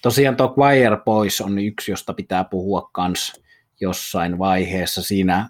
tosiaan 0.01 0.35
tuo 0.35 0.53
Choir 0.53 0.97
Boys 1.05 1.41
on 1.41 1.59
yksi, 1.59 1.91
josta 1.91 2.13
pitää 2.13 2.43
puhua 2.43 2.89
kans 2.91 3.41
jossain 3.81 4.37
vaiheessa. 4.37 5.03
Siinä 5.03 5.49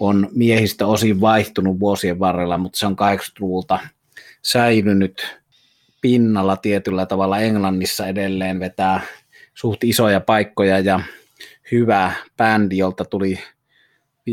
on 0.00 0.28
miehistä 0.34 0.86
osin 0.86 1.20
vaihtunut 1.20 1.80
vuosien 1.80 2.18
varrella, 2.18 2.58
mutta 2.58 2.78
se 2.78 2.86
on 2.86 2.96
80-luvulta 2.96 3.78
säilynyt 4.42 5.38
pinnalla 6.00 6.56
tietyllä 6.56 7.06
tavalla 7.06 7.38
Englannissa 7.38 8.06
edelleen 8.06 8.60
vetää 8.60 9.00
suht 9.54 9.84
isoja 9.84 10.20
paikkoja 10.20 10.78
ja 10.78 11.00
hyvä 11.72 12.12
bändi, 12.36 12.78
jolta 12.78 13.04
tuli 13.04 13.38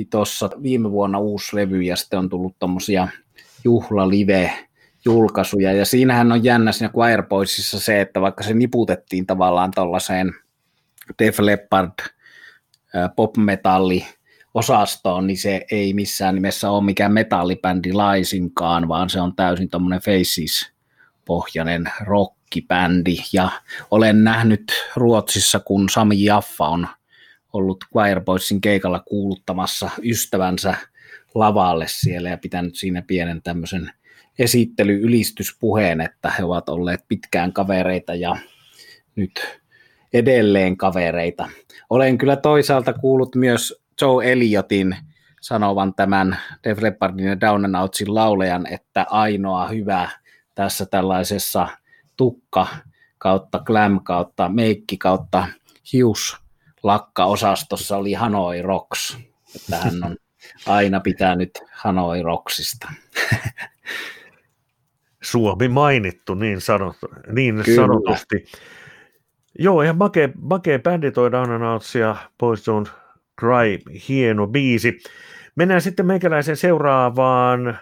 tuossa 0.10 0.50
viime 0.64 0.92
vuonna 0.92 1.20
uusi 1.20 1.56
levy 1.56 1.82
ja 1.82 1.96
sitten 1.96 2.20
on 2.20 2.30
tullut 2.30 2.56
tuommoisia 2.60 3.08
juhlalive 3.64 4.68
julkaisuja 5.06 5.74
ja 5.74 5.86
siinähän 5.86 6.32
on 6.32 6.44
jännä 6.44 6.72
siinä 6.72 6.90
Choir 6.94 7.24
Boysissa 7.24 7.80
se, 7.80 8.02
että 8.02 8.22
vaikka 8.22 8.44
se 8.44 8.54
niputettiin 8.54 9.26
tavallaan 9.26 9.72
tuollaiseen 9.76 10.32
Def 11.20 11.40
Leppard 11.40 11.92
pop-metalli 13.16 14.06
osastoon, 14.54 15.28
niin 15.28 15.38
se 15.38 15.66
ei 15.72 15.94
missään 15.94 16.36
nimessä 16.36 16.72
ole 16.72 16.84
mikään 16.84 17.14
metallibändi 17.14 17.94
laisinkaan, 17.94 18.88
vaan 18.88 19.10
se 19.10 19.22
on 19.22 19.36
täysin 19.36 19.70
tuommoinen 19.70 20.02
Faces-pohjainen 20.02 21.92
rockibändi. 22.02 23.18
Ja 23.34 23.50
olen 23.92 24.24
nähnyt 24.24 24.64
Ruotsissa, 24.96 25.60
kun 25.60 25.90
Sami 25.90 26.24
Jaffa 26.24 26.68
on 26.68 26.88
ollut 27.54 27.86
Choir 27.94 28.22
Boysin 28.22 28.62
keikalla 28.62 29.00
kuuluttamassa 29.00 29.90
ystävänsä 30.04 30.76
lavalle 31.36 31.86
siellä 31.88 32.30
ja 32.30 32.38
pitänyt 32.38 32.76
siinä 32.76 33.02
pienen 33.02 33.42
tämmöisen 33.42 33.92
esittely-ylistyspuheen, 34.40 36.02
että 36.02 36.32
he 36.38 36.44
ovat 36.44 36.70
olleet 36.70 37.06
pitkään 37.08 37.54
kavereita 37.54 38.16
ja 38.16 38.38
nyt 39.16 39.60
edelleen 40.14 40.78
kavereita. 40.78 41.50
Olen 41.90 42.18
kyllä 42.18 42.36
toisaalta 42.36 42.94
kuullut 42.94 43.36
myös 43.36 43.82
Joe 44.02 44.32
Elliotin 44.32 44.96
sanovan 45.42 45.94
tämän 45.94 46.38
Def 46.64 46.82
Leppardin 46.82 47.26
ja 47.26 47.42
Down 47.42 47.66
and 47.66 47.76
Outsin 47.76 48.16
laulejan, 48.16 48.68
että 48.68 49.06
ainoa 49.10 49.68
hyvä 49.68 50.10
tässä 50.56 50.86
tällaisessa 50.86 51.68
tukka 52.18 52.68
kautta 53.18 53.60
glam 53.60 54.00
kautta 54.04 54.50
meikki 54.50 54.98
kautta 54.98 55.48
hius 55.94 56.38
lakka-osastossa 56.84 57.98
oli 57.98 58.14
Hanoi 58.14 58.62
Rocks, 58.62 59.18
että 59.56 59.78
hän 59.78 60.04
on 60.04 60.18
aina 60.68 61.00
pitänyt 61.00 61.52
Hanoi 61.72 62.24
Rocksista. 62.24 62.92
Suomi 65.24 65.68
mainittu 65.68 66.34
niin, 66.34 66.62
sanot, 66.62 66.96
niin 67.32 67.64
sanotusti. 67.76 68.46
Joo, 69.60 69.82
ihan 69.82 69.98
makea, 69.98 70.30
makea 70.42 70.80
bändi 70.80 71.12
toi 71.12 71.32
Down 71.32 71.52
and 71.52 71.64
Outs 71.64 71.96
ja 71.96 72.16
Boys 72.40 72.64
Don't 72.68 72.90
Cry, 73.40 74.00
hieno 74.10 74.48
biisi. 74.48 75.00
Mennään 75.56 75.82
sitten 75.82 76.06
meikäläisen 76.06 76.58
seuraavaan. 76.58 77.78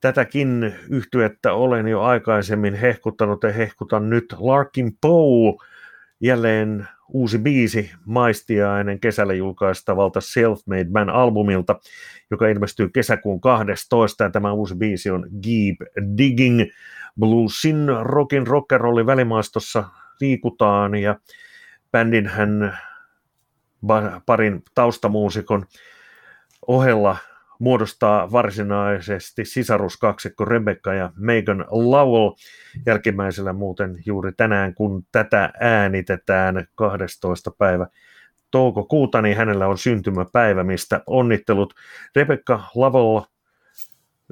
Tätäkin 0.00 0.74
yhtyettä 0.90 1.52
olen 1.52 1.88
jo 1.88 2.02
aikaisemmin 2.02 2.74
hehkuttanut 2.74 3.42
ja 3.42 3.52
hehkutan 3.52 4.10
nyt. 4.10 4.34
Larkin 4.38 4.96
Poe, 5.00 5.66
jälleen 6.20 6.88
uusi 7.12 7.38
biisi 7.38 7.90
maistiainen 8.04 9.00
kesällä 9.00 9.34
julkaistavalta 9.34 10.20
Self-Made 10.20 10.90
Man-albumilta, 10.90 11.80
joka 12.30 12.48
ilmestyy 12.48 12.88
kesäkuun 12.88 13.40
12. 13.40 14.24
Ja 14.24 14.30
tämä 14.30 14.52
uusi 14.52 14.74
biisi 14.76 15.10
on 15.10 15.22
Keep 15.22 16.06
Digging. 16.18 16.60
Bluesin 17.18 17.86
rockin 18.02 18.46
rockerolli 18.46 19.06
välimaastossa 19.06 19.84
liikutaan 20.20 20.94
ja 20.94 21.16
bändin 21.92 22.26
hän 22.26 22.78
parin 24.26 24.62
taustamuusikon 24.74 25.66
ohella 26.66 27.16
muodostaa 27.60 28.32
varsinaisesti 28.32 29.44
sisaruskaksikko 29.44 30.44
Rebecca 30.44 30.94
ja 30.94 31.12
Megan 31.16 31.64
Lowell. 31.70 32.30
Jälkimmäisellä 32.86 33.52
muuten 33.52 33.96
juuri 34.06 34.32
tänään, 34.36 34.74
kun 34.74 35.02
tätä 35.12 35.52
äänitetään 35.60 36.66
12. 36.74 37.50
päivä 37.58 37.86
toukokuuta, 38.50 39.22
niin 39.22 39.36
hänellä 39.36 39.66
on 39.66 39.78
syntymäpäivä, 39.78 40.64
mistä 40.64 41.02
onnittelut. 41.06 41.74
Rebecca 42.16 42.60
Lowell 42.74 43.20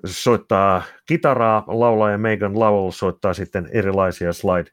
soittaa 0.07 0.83
kitaraa, 1.07 1.65
laulaa 1.67 2.11
ja 2.11 2.19
Megan 2.19 2.59
Lowell 2.59 2.91
soittaa 2.91 3.35
sitten 3.35 3.69
erilaisia 3.73 4.33
slide, 4.33 4.71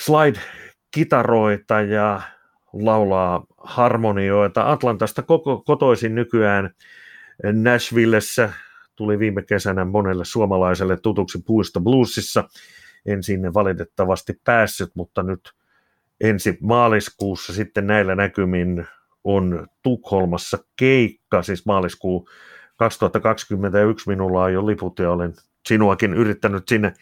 slide-kitaroita 0.00 1.80
ja 1.80 2.20
laulaa 2.72 3.44
harmonioita. 3.58 4.72
Atlantasta 4.72 5.22
koko, 5.22 5.62
kotoisin 5.66 6.14
nykyään 6.14 6.70
Nashvillessä 7.52 8.52
tuli 8.96 9.18
viime 9.18 9.42
kesänä 9.42 9.84
monelle 9.84 10.24
suomalaiselle 10.24 10.96
tutuksi 10.96 11.42
Puisto 11.46 11.80
Bluesissa. 11.80 12.48
En 13.06 13.22
sinne 13.22 13.54
valitettavasti 13.54 14.40
päässyt, 14.44 14.90
mutta 14.94 15.22
nyt 15.22 15.52
ensi 16.20 16.58
maaliskuussa 16.60 17.52
sitten 17.52 17.86
näillä 17.86 18.14
näkymin 18.14 18.86
on 19.24 19.66
Tukholmassa 19.82 20.58
keikka, 20.76 21.42
siis 21.42 21.66
maaliskuu 21.66 22.28
2021 22.76 24.08
minulla 24.08 24.42
on 24.42 24.52
jo 24.52 24.66
liput 24.66 24.98
ja 24.98 25.10
olen 25.10 25.34
sinuakin 25.68 26.14
yrittänyt 26.14 26.68
sinne 26.68 26.94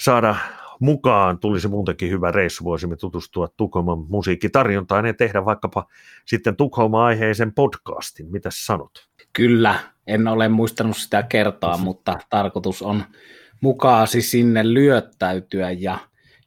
saada 0.00 0.36
mukaan. 0.80 1.38
Tulisi 1.38 1.68
muutenkin 1.68 2.10
hyvä 2.10 2.30
reissu, 2.30 2.64
voisimme 2.64 2.96
tutustua 2.96 3.48
Tukholman 3.56 3.98
musiikkitarjontaan 4.08 5.06
ja 5.06 5.14
tehdä 5.14 5.44
vaikkapa 5.44 5.86
sitten 6.26 6.56
Tukholma-aiheisen 6.56 7.52
podcastin. 7.54 8.30
Mitä 8.30 8.48
sanot? 8.52 9.08
Kyllä, 9.32 9.80
en 10.06 10.28
ole 10.28 10.48
muistanut 10.48 10.96
sitä 10.96 11.22
kertaa, 11.22 11.76
mutta 11.86 12.18
tarkoitus 12.30 12.82
on 12.82 13.04
mukaasi 13.60 14.22
sinne 14.22 14.74
lyöttäytyä 14.74 15.70
ja 15.70 15.98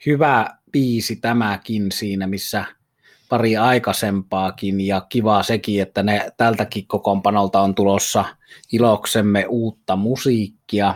hyvä 0.05 0.47
biisi 0.71 1.15
tämäkin 1.15 1.91
siinä, 1.91 2.27
missä 2.27 2.65
pari 3.29 3.57
aikaisempaakin 3.57 4.81
ja 4.81 5.01
kiva 5.09 5.43
sekin, 5.43 5.81
että 5.81 6.03
ne 6.03 6.29
tältäkin 6.37 6.87
kokoonpanolta 6.87 7.61
on 7.61 7.75
tulossa 7.75 8.25
iloksemme 8.71 9.45
uutta 9.49 9.95
musiikkia. 9.95 10.95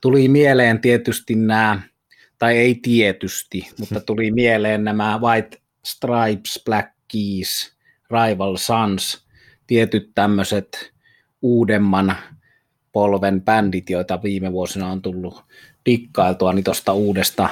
Tuli 0.00 0.28
mieleen 0.28 0.80
tietysti 0.80 1.34
nämä, 1.34 1.80
tai 2.42 2.58
ei 2.58 2.74
tietysti, 2.74 3.68
mutta 3.78 4.00
tuli 4.06 4.30
mieleen 4.30 4.84
nämä 4.84 5.18
White 5.22 5.62
Stripes, 5.84 6.62
Black 6.64 6.88
Keys, 7.12 7.76
Rival 8.10 8.56
Sons, 8.56 9.26
tietyt 9.66 10.10
tämmöiset 10.14 10.92
uudemman 11.42 12.16
polven 12.92 13.42
bändit, 13.42 13.90
joita 13.90 14.22
viime 14.22 14.52
vuosina 14.52 14.88
on 14.88 15.02
tullut 15.02 15.44
dikkailtua 15.86 16.52
niin 16.52 16.64
tuosta 16.64 16.92
uudesta 16.92 17.48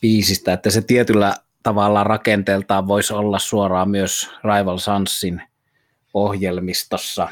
biisistä, 0.00 0.52
että 0.52 0.70
se 0.70 0.82
tietyllä 0.82 1.34
tavalla 1.62 2.04
rakenteeltaan 2.04 2.88
voisi 2.88 3.14
olla 3.14 3.38
suoraan 3.38 3.90
myös 3.90 4.30
Rival 4.44 4.78
Sunsin 4.78 5.42
ohjelmistossa. 6.14 7.28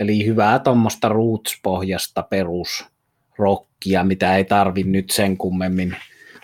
Eli 0.00 0.26
hyvää 0.26 0.58
tuommoista 0.58 1.08
roots-pohjasta 1.08 2.22
perusrokkia, 2.22 4.04
mitä 4.04 4.36
ei 4.36 4.44
tarvi 4.44 4.82
nyt 4.82 5.10
sen 5.10 5.36
kummemmin 5.36 5.96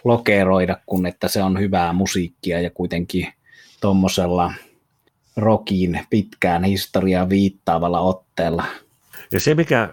lokeroida, 0.06 0.76
kun 0.86 1.06
että 1.06 1.28
se 1.28 1.42
on 1.42 1.60
hyvää 1.60 1.92
musiikkia 1.92 2.60
ja 2.60 2.70
kuitenkin 2.70 3.32
tuommoisella 3.80 4.52
rockin 5.36 6.00
pitkään 6.10 6.64
historiaa 6.64 7.28
viittaavalla 7.28 8.00
otteella. 8.00 8.64
Ja 9.32 9.40
se, 9.40 9.54
mikä 9.54 9.88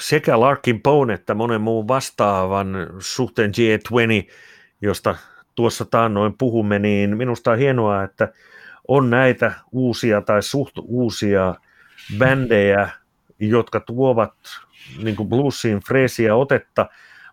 sekä 0.00 0.40
Larkin 0.40 0.82
Bone 0.82 1.14
että 1.14 1.34
monen 1.34 1.60
muun 1.60 1.88
vastaavan 1.88 2.76
suhteen 2.98 3.50
G20, 3.50 4.30
josta 4.80 5.16
tuossa 5.54 5.84
taannoin 5.84 6.34
puhumme, 6.38 6.78
niin 6.78 7.16
minusta 7.16 7.50
on 7.50 7.58
hienoa, 7.58 8.02
että 8.02 8.32
on 8.88 9.10
näitä 9.10 9.52
uusia 9.72 10.20
tai 10.20 10.42
suht 10.42 10.74
uusia 10.78 11.54
bändejä, 12.18 12.90
jotka 13.38 13.80
tuovat 13.80 14.34
niin 15.02 15.16
kuin 15.16 15.28
bluesiin 15.28 15.80
freesiä 15.80 16.36
otetta, 16.36 16.86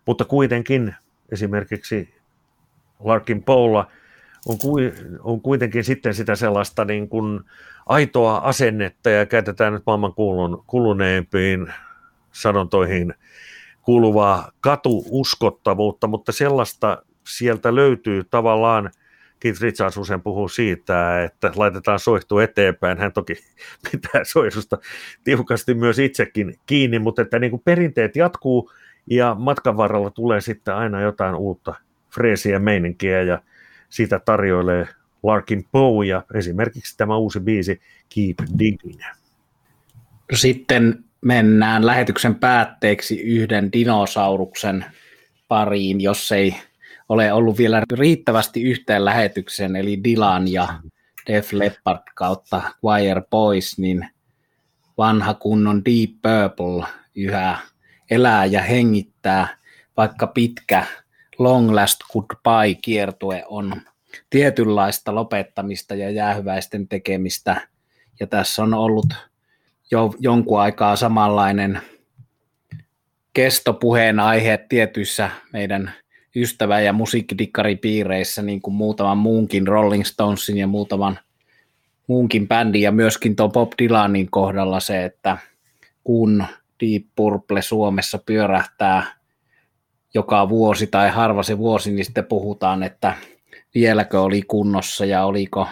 mutta 0.06 0.24
kuitenkin 0.24 0.94
esimerkiksi 1.32 2.13
Larkin 3.04 3.42
Paula 3.42 3.90
on, 4.46 4.58
on 5.20 5.40
kuitenkin 5.40 5.84
sitten 5.84 6.14
sitä 6.14 6.34
sellaista 6.34 6.84
niin 6.84 7.08
kuin 7.08 7.40
aitoa 7.86 8.36
asennetta 8.36 9.10
ja 9.10 9.26
käytetään 9.26 9.72
nyt 9.72 9.82
maailman 9.86 10.14
kulun, 10.14 10.64
kuluneempiin 10.66 11.72
sanontoihin 12.32 13.14
kuuluvaa 13.82 14.50
katuuskottavuutta, 14.60 16.06
mutta 16.06 16.32
sellaista 16.32 17.02
sieltä 17.26 17.74
löytyy 17.74 18.24
tavallaan, 18.24 18.90
Keith 19.40 19.60
Richards 19.60 19.96
usein 19.96 20.22
puhuu 20.22 20.48
siitä, 20.48 21.24
että 21.24 21.52
laitetaan 21.56 21.98
soihtu 21.98 22.38
eteenpäin. 22.38 22.98
Hän 22.98 23.12
toki 23.12 23.34
pitää 23.90 24.24
soihdusta 24.24 24.78
tiukasti 25.24 25.74
myös 25.74 25.98
itsekin 25.98 26.54
kiinni, 26.66 26.98
mutta 26.98 27.22
että 27.22 27.38
niin 27.38 27.50
kuin 27.50 27.62
perinteet 27.64 28.16
jatkuu 28.16 28.70
ja 29.10 29.36
matkan 29.38 29.76
varrella 29.76 30.10
tulee 30.10 30.40
sitten 30.40 30.74
aina 30.74 31.00
jotain 31.00 31.34
uutta 31.34 31.74
freesiä 32.14 32.58
meininkiä 32.58 33.22
ja 33.22 33.42
sitä 33.88 34.20
tarjoilee 34.24 34.88
Larkin 35.22 35.64
Poe 35.72 36.06
ja 36.06 36.22
esimerkiksi 36.34 36.96
tämä 36.96 37.16
uusi 37.16 37.40
biisi 37.40 37.80
Keep 38.14 38.58
Digging. 38.58 39.00
Sitten 40.34 41.04
mennään 41.20 41.86
lähetyksen 41.86 42.34
päätteeksi 42.34 43.20
yhden 43.20 43.72
dinosauruksen 43.72 44.84
pariin, 45.48 46.00
jos 46.00 46.32
ei 46.32 46.56
ole 47.08 47.32
ollut 47.32 47.58
vielä 47.58 47.82
riittävästi 47.92 48.62
yhteen 48.62 49.04
lähetyksen, 49.04 49.76
eli 49.76 50.00
Dylan 50.04 50.52
ja 50.52 50.68
Def 51.26 51.52
Leppard 51.52 52.02
kautta 52.14 52.62
Wire 52.84 53.22
Boys, 53.30 53.78
niin 53.78 54.08
vanha 54.98 55.34
kunnon 55.34 55.82
Deep 55.84 56.10
Purple 56.10 56.86
yhä 57.14 57.58
elää 58.10 58.44
ja 58.44 58.62
hengittää, 58.62 59.48
vaikka 59.96 60.26
pitkä 60.26 60.86
Long 61.38 61.74
Last 61.74 62.00
Goodbye 62.12 62.74
kiertue 62.82 63.44
on 63.46 63.82
tietynlaista 64.30 65.14
lopettamista 65.14 65.94
ja 65.94 66.10
jäähyväisten 66.10 66.88
tekemistä. 66.88 67.68
Ja 68.20 68.26
tässä 68.26 68.62
on 68.62 68.74
ollut 68.74 69.06
jo 69.90 70.14
jonkun 70.18 70.60
aikaa 70.60 70.96
samanlainen 70.96 71.80
kestopuheen 73.32 74.20
aihe 74.20 74.58
tietyissä 74.68 75.30
meidän 75.52 75.92
ystävä- 76.36 76.80
ja 76.80 76.92
musiikkidikkaripiireissä, 76.92 78.42
niin 78.42 78.62
kuin 78.62 78.74
muutaman 78.74 79.18
muunkin 79.18 79.66
Rolling 79.66 80.04
Stonesin 80.04 80.56
ja 80.56 80.66
muutaman 80.66 81.18
muunkin 82.06 82.48
bändin 82.48 82.82
ja 82.82 82.92
myöskin 82.92 83.36
tuon 83.36 83.52
Bob 83.52 83.72
Dylanin 83.82 84.30
kohdalla 84.30 84.80
se, 84.80 85.04
että 85.04 85.38
kun 86.04 86.44
Deep 86.80 87.04
Purple 87.16 87.62
Suomessa 87.62 88.18
pyörähtää 88.26 89.23
joka 90.14 90.48
vuosi 90.48 90.86
tai 90.86 91.10
harva 91.10 91.42
se 91.42 91.58
vuosi, 91.58 91.92
niin 91.92 92.04
sitten 92.04 92.24
puhutaan, 92.24 92.82
että 92.82 93.14
vieläkö 93.74 94.20
oli 94.20 94.42
kunnossa 94.42 95.04
ja 95.04 95.24
oliko 95.24 95.68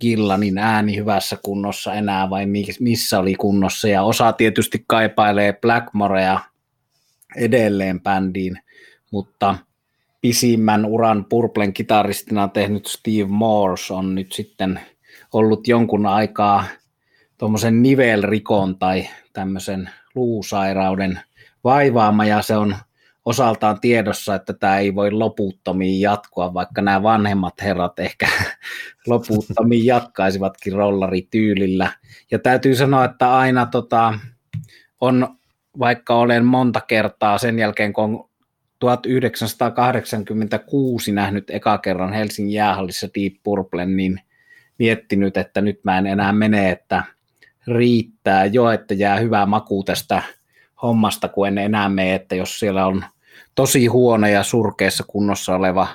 Gillanin 0.00 0.58
ääni 0.58 0.96
hyvässä 0.96 1.38
kunnossa 1.44 1.94
enää 1.94 2.30
vai 2.30 2.46
missä 2.80 3.18
oli 3.18 3.34
kunnossa. 3.34 3.88
Ja 3.88 4.02
osa 4.02 4.32
tietysti 4.32 4.84
kaipailee 4.86 5.52
Blackmorea 5.52 6.40
edelleen 7.36 8.00
bändiin, 8.00 8.58
mutta 9.10 9.56
pisimmän 10.20 10.86
uran 10.86 11.24
Purplen 11.24 11.72
kitaristina 11.72 12.48
tehnyt 12.48 12.86
Steve 12.86 13.28
Morse 13.28 13.94
on 13.94 14.14
nyt 14.14 14.32
sitten 14.32 14.80
ollut 15.32 15.68
jonkun 15.68 16.06
aikaa 16.06 16.64
tuommoisen 17.38 17.82
nivelrikon 17.82 18.78
tai 18.78 19.08
tämmöisen 19.32 19.90
luusairauden 20.14 21.20
vaivaama 21.64 22.24
ja 22.24 22.42
se 22.42 22.56
on 22.56 22.76
osaltaan 23.24 23.80
tiedossa, 23.80 24.34
että 24.34 24.52
tämä 24.52 24.78
ei 24.78 24.94
voi 24.94 25.10
loputtomiin 25.10 26.00
jatkua, 26.00 26.54
vaikka 26.54 26.82
nämä 26.82 27.02
vanhemmat 27.02 27.54
herrat 27.62 27.98
ehkä 27.98 28.28
loputtomiin 29.06 29.86
jatkaisivatkin 29.86 30.72
rollarityylillä. 30.72 31.92
Ja 32.30 32.38
täytyy 32.38 32.74
sanoa, 32.74 33.04
että 33.04 33.36
aina 33.36 33.66
tota, 33.66 34.18
on, 35.00 35.36
vaikka 35.78 36.14
olen 36.14 36.44
monta 36.44 36.80
kertaa 36.80 37.38
sen 37.38 37.58
jälkeen, 37.58 37.92
kun 37.92 38.04
on 38.04 38.30
1986 38.78 41.12
nähnyt 41.12 41.50
eka 41.50 41.78
kerran 41.78 42.12
Helsingin 42.12 42.54
jäähallissa 42.54 43.08
Deep 43.14 43.32
Purple, 43.42 43.86
niin 43.86 44.20
miettinyt, 44.78 45.36
että 45.36 45.60
nyt 45.60 45.80
mä 45.84 45.98
en 45.98 46.06
enää 46.06 46.32
mene, 46.32 46.70
että 46.70 47.04
riittää 47.66 48.44
jo, 48.44 48.70
että 48.70 48.94
jää 48.94 49.18
hyvää 49.18 49.46
maku 49.46 49.84
tästä 49.84 50.22
hommasta, 50.82 51.28
kun 51.28 51.48
en 51.48 51.58
enää 51.58 51.88
mene, 51.88 52.14
että 52.14 52.34
jos 52.34 52.58
siellä 52.58 52.86
on 52.86 53.04
tosi 53.54 53.86
huono 53.86 54.26
ja 54.26 54.42
surkeassa 54.42 55.04
kunnossa 55.06 55.54
oleva 55.54 55.88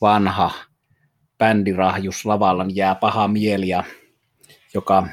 vanha 0.00 0.50
bändirahjus 1.38 2.26
lavalla, 2.26 2.64
niin 2.64 2.76
jää 2.76 2.94
paha 2.94 3.28
mieli, 3.28 3.66
joka 4.74 5.06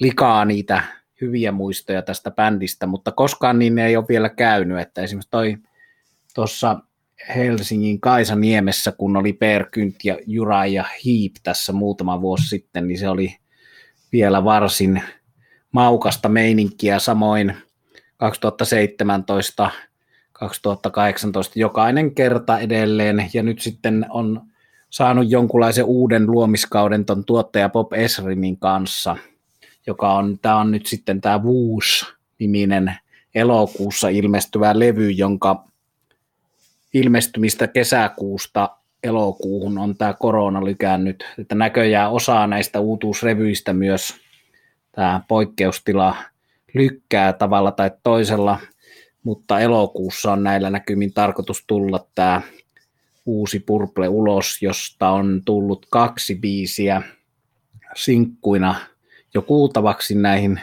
likaa 0.00 0.44
niitä 0.44 0.82
hyviä 1.20 1.52
muistoja 1.52 2.02
tästä 2.02 2.30
bändistä, 2.30 2.86
mutta 2.86 3.12
koskaan 3.12 3.58
niin 3.58 3.78
ei 3.78 3.96
ole 3.96 4.04
vielä 4.08 4.28
käynyt, 4.28 4.78
että 4.78 5.02
esimerkiksi 5.02 5.30
toi 5.30 5.56
tuossa 6.34 6.80
Helsingin 7.34 8.00
Kaisaniemessä, 8.00 8.92
kun 8.92 9.16
oli 9.16 9.32
Per 9.32 9.66
Kynt 9.70 9.96
ja 10.04 10.16
ja 10.72 10.84
Hiip 11.04 11.32
tässä 11.42 11.72
muutama 11.72 12.20
vuosi 12.20 12.48
sitten, 12.48 12.88
niin 12.88 12.98
se 12.98 13.08
oli 13.08 13.36
vielä 14.12 14.44
varsin 14.44 15.02
maukasta 15.72 16.28
meininkiä, 16.28 16.98
samoin 16.98 17.56
2017 18.20 19.70
2018 20.32 21.58
jokainen 21.58 22.14
kerta 22.14 22.58
edelleen, 22.58 23.30
ja 23.34 23.42
nyt 23.42 23.60
sitten 23.60 24.06
on 24.10 24.40
saanut 24.90 25.30
jonkunlaisen 25.30 25.84
uuden 25.84 26.30
luomiskauden 26.30 27.04
ton 27.04 27.24
tuottaja 27.24 27.68
Bob 27.68 27.92
Esrimin 27.92 28.58
kanssa, 28.58 29.16
joka 29.86 30.14
on, 30.14 30.38
tämä 30.42 30.56
on 30.56 30.70
nyt 30.70 30.86
sitten 30.86 31.20
tämä 31.20 31.38
Woosh-niminen 31.38 32.94
elokuussa 33.34 34.08
ilmestyvä 34.08 34.78
levy, 34.78 35.10
jonka 35.10 35.64
ilmestymistä 36.94 37.66
kesäkuusta 37.66 38.76
elokuuhun 39.02 39.78
on 39.78 39.96
tämä 39.96 40.14
korona 40.14 40.64
lykännyt, 40.64 41.24
että 41.38 41.54
näköjään 41.54 42.10
osaa 42.10 42.46
näistä 42.46 42.80
uutuusrevyistä 42.80 43.72
myös 43.72 44.14
tämä 44.92 45.20
poikkeustila 45.28 46.16
lykkää 46.74 47.32
tavalla 47.32 47.72
tai 47.72 47.90
toisella, 48.02 48.58
mutta 49.22 49.60
elokuussa 49.60 50.32
on 50.32 50.42
näillä 50.42 50.70
näkymin 50.70 51.12
tarkoitus 51.12 51.64
tulla 51.66 52.06
tämä 52.14 52.42
uusi 53.26 53.60
Purple 53.60 54.08
ulos, 54.08 54.62
josta 54.62 55.08
on 55.08 55.42
tullut 55.44 55.86
kaksi 55.90 56.34
biisiä 56.34 57.02
sinkkuina 57.94 58.74
jo 59.34 59.42
kuultavaksi 59.42 60.14
näihin 60.14 60.60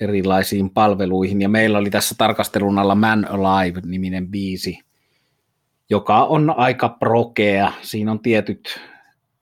erilaisiin 0.00 0.70
palveluihin. 0.70 1.42
Ja 1.42 1.48
meillä 1.48 1.78
oli 1.78 1.90
tässä 1.90 2.14
tarkastelun 2.18 2.78
alla 2.78 2.94
Man 2.94 3.26
Alive-niminen 3.30 4.28
biisi, 4.28 4.78
joka 5.90 6.24
on 6.24 6.50
aika 6.56 6.88
prokea. 6.88 7.72
Siinä 7.82 8.10
on 8.10 8.20
tietyt 8.20 8.80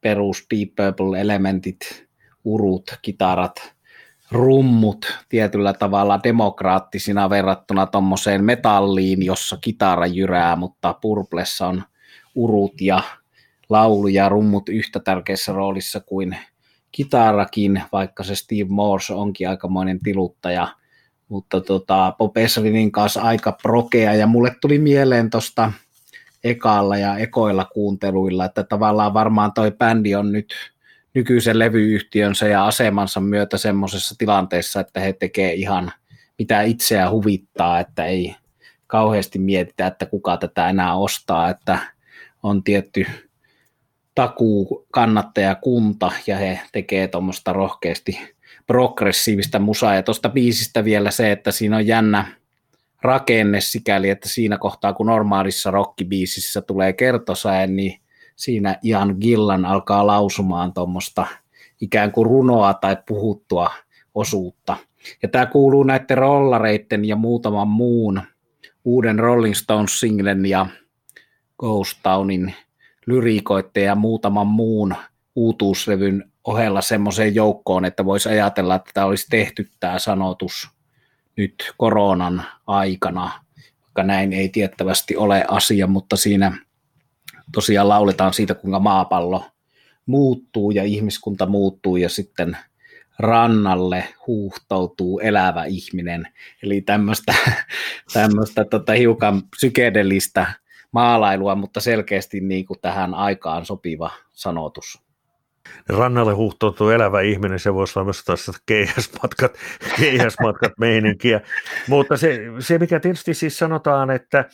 perus 0.00 0.46
Deep 0.50 0.68
Purple-elementit, 0.68 2.06
urut, 2.44 2.98
kitarat, 3.02 3.74
rummut 4.32 5.18
tietyllä 5.28 5.72
tavalla 5.72 6.20
demokraattisina 6.24 7.30
verrattuna 7.30 7.86
tuommoiseen 7.86 8.44
metalliin, 8.44 9.22
jossa 9.22 9.56
kitara 9.60 10.06
jyrää, 10.06 10.56
mutta 10.56 10.94
Purplessa 11.02 11.66
on 11.66 11.82
urut 12.34 12.80
ja 12.80 13.02
laulu 13.68 14.08
ja 14.08 14.28
rummut 14.28 14.68
yhtä 14.68 15.00
tärkeässä 15.00 15.52
roolissa 15.52 16.00
kuin 16.00 16.36
kitarakin, 16.92 17.82
vaikka 17.92 18.24
se 18.24 18.34
Steve 18.34 18.68
Morse 18.68 19.14
onkin 19.14 19.48
aikamoinen 19.48 19.98
tiluttaja, 19.98 20.68
mutta 21.28 21.60
tota, 21.60 22.14
Bob 22.18 22.36
Esrinin 22.36 22.92
kanssa 22.92 23.22
aika 23.22 23.56
prokea, 23.62 24.14
ja 24.14 24.26
mulle 24.26 24.56
tuli 24.60 24.78
mieleen 24.78 25.30
tuosta 25.30 25.72
ekalla 26.44 26.96
ja 26.96 27.16
ekoilla 27.16 27.64
kuunteluilla, 27.64 28.44
että 28.44 28.64
tavallaan 28.64 29.14
varmaan 29.14 29.52
toi 29.52 29.70
bändi 29.70 30.14
on 30.14 30.32
nyt 30.32 30.54
nykyisen 31.14 31.58
levyyhtiönsä 31.58 32.48
ja 32.48 32.66
asemansa 32.66 33.20
myötä 33.20 33.58
semmoisessa 33.58 34.14
tilanteessa, 34.18 34.80
että 34.80 35.00
he 35.00 35.12
tekee 35.12 35.52
ihan 35.52 35.92
mitä 36.38 36.62
itseä 36.62 37.10
huvittaa, 37.10 37.80
että 37.80 38.04
ei 38.04 38.36
kauheasti 38.86 39.38
mietitä, 39.38 39.86
että 39.86 40.06
kuka 40.06 40.36
tätä 40.36 40.68
enää 40.68 40.94
ostaa, 40.94 41.50
että 41.50 41.78
on 42.42 42.64
tietty 42.64 43.06
takuu 44.14 44.86
kannattajakunta 44.90 46.12
ja 46.26 46.36
he 46.36 46.60
tekee 46.72 47.08
tuommoista 47.08 47.52
rohkeasti 47.52 48.20
progressiivista 48.66 49.58
musaa. 49.58 49.94
Ja 49.94 50.02
tuosta 50.02 50.28
biisistä 50.28 50.84
vielä 50.84 51.10
se, 51.10 51.32
että 51.32 51.52
siinä 51.52 51.76
on 51.76 51.86
jännä 51.86 52.26
rakenne 53.02 53.60
sikäli, 53.60 54.10
että 54.10 54.28
siinä 54.28 54.58
kohtaa 54.58 54.92
kun 54.92 55.06
normaalissa 55.06 55.70
rockibiisissä 55.70 56.60
tulee 56.60 56.92
kertosäen, 56.92 57.76
niin 57.76 58.01
siinä 58.42 58.78
Ian 58.84 59.16
Gillan 59.20 59.64
alkaa 59.64 60.06
lausumaan 60.06 60.72
tuommoista 60.72 61.26
ikään 61.80 62.12
kuin 62.12 62.26
runoa 62.26 62.74
tai 62.74 62.96
puhuttua 63.08 63.70
osuutta. 64.14 64.76
Ja 65.22 65.28
tämä 65.28 65.46
kuuluu 65.46 65.82
näiden 65.82 66.18
rollareiden 66.18 67.04
ja 67.04 67.16
muutaman 67.16 67.68
muun 67.68 68.22
uuden 68.84 69.18
Rolling 69.18 69.54
Stones-singlen 69.54 70.46
ja 70.46 70.66
Ghost 71.58 71.98
Townin 72.02 72.54
lyriikoitteen 73.06 73.86
ja 73.86 73.94
muutaman 73.94 74.46
muun 74.46 74.94
uutuusrevyn 75.34 76.30
ohella 76.44 76.80
semmoiseen 76.80 77.34
joukkoon, 77.34 77.84
että 77.84 78.04
voisi 78.04 78.28
ajatella, 78.28 78.74
että 78.74 78.90
tämä 78.94 79.06
olisi 79.06 79.26
tehty 79.30 79.70
tämä 79.80 79.98
sanotus 79.98 80.70
nyt 81.36 81.74
koronan 81.76 82.44
aikana, 82.66 83.30
vaikka 83.82 84.02
näin 84.02 84.32
ei 84.32 84.48
tiettävästi 84.48 85.16
ole 85.16 85.44
asia, 85.48 85.86
mutta 85.86 86.16
siinä 86.16 86.58
tosiaan 87.52 87.88
lauletaan 87.88 88.34
siitä, 88.34 88.54
kuinka 88.54 88.78
maapallo 88.78 89.44
muuttuu 90.06 90.70
ja 90.70 90.84
ihmiskunta 90.84 91.46
muuttuu 91.46 91.96
ja 91.96 92.08
sitten 92.08 92.56
rannalle 93.18 94.04
huuhtoutuu 94.26 95.18
elävä 95.18 95.64
ihminen. 95.64 96.28
Eli 96.62 96.80
tämmöistä, 96.80 97.34
tämmöistä 98.12 98.64
tota, 98.64 98.92
hiukan 98.92 99.42
psykedelistä 99.56 100.46
maalailua, 100.92 101.54
mutta 101.54 101.80
selkeästi 101.80 102.40
niin 102.40 102.66
kuin 102.66 102.80
tähän 102.80 103.14
aikaan 103.14 103.66
sopiva 103.66 104.10
sanotus. 104.32 105.02
Rannalle 105.88 106.32
huuhtoutuu 106.32 106.88
elävä 106.88 107.20
ihminen, 107.20 107.58
se 107.58 107.74
voisi 107.74 107.94
valmistaa 107.94 108.36
sitä 108.36 108.58
keihäsmatkat, 108.66 109.52
keihäsmatkat 110.00 110.72
meininkiä. 110.78 111.40
Mutta 111.88 112.16
se, 112.16 112.40
se, 112.58 112.78
mikä 112.78 113.00
tietysti 113.00 113.34
siis 113.34 113.58
sanotaan, 113.58 114.10
että 114.10 114.44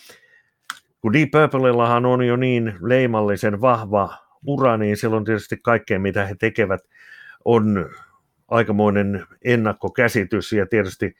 kun 1.00 1.12
Deep 1.12 1.30
Purpleillahan 1.30 2.06
on 2.06 2.26
jo 2.26 2.36
niin 2.36 2.74
leimallisen 2.80 3.60
vahva 3.60 4.28
ura, 4.46 4.76
niin 4.76 4.96
silloin 4.96 5.24
tietysti 5.24 5.56
kaikkea, 5.62 5.98
mitä 5.98 6.26
he 6.26 6.34
tekevät, 6.34 6.80
on 7.44 7.90
aikamoinen 8.48 9.26
ennakkokäsitys 9.44 10.52
ja 10.52 10.66
tietysti 10.66 11.16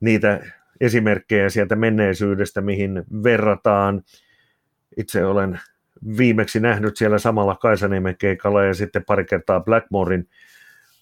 niitä 0.00 0.40
esimerkkejä 0.80 1.48
sieltä 1.48 1.76
menneisyydestä, 1.76 2.60
mihin 2.60 3.04
verrataan. 3.22 4.02
Itse 4.96 5.24
olen 5.24 5.60
viimeksi 6.18 6.60
nähnyt 6.60 6.96
siellä 6.96 7.18
samalla 7.18 7.56
Kaisaniemen 7.56 8.16
keikalla 8.16 8.64
ja 8.64 8.74
sitten 8.74 9.04
pari 9.04 9.24
kertaa 9.24 9.60
Blackmorein 9.60 10.28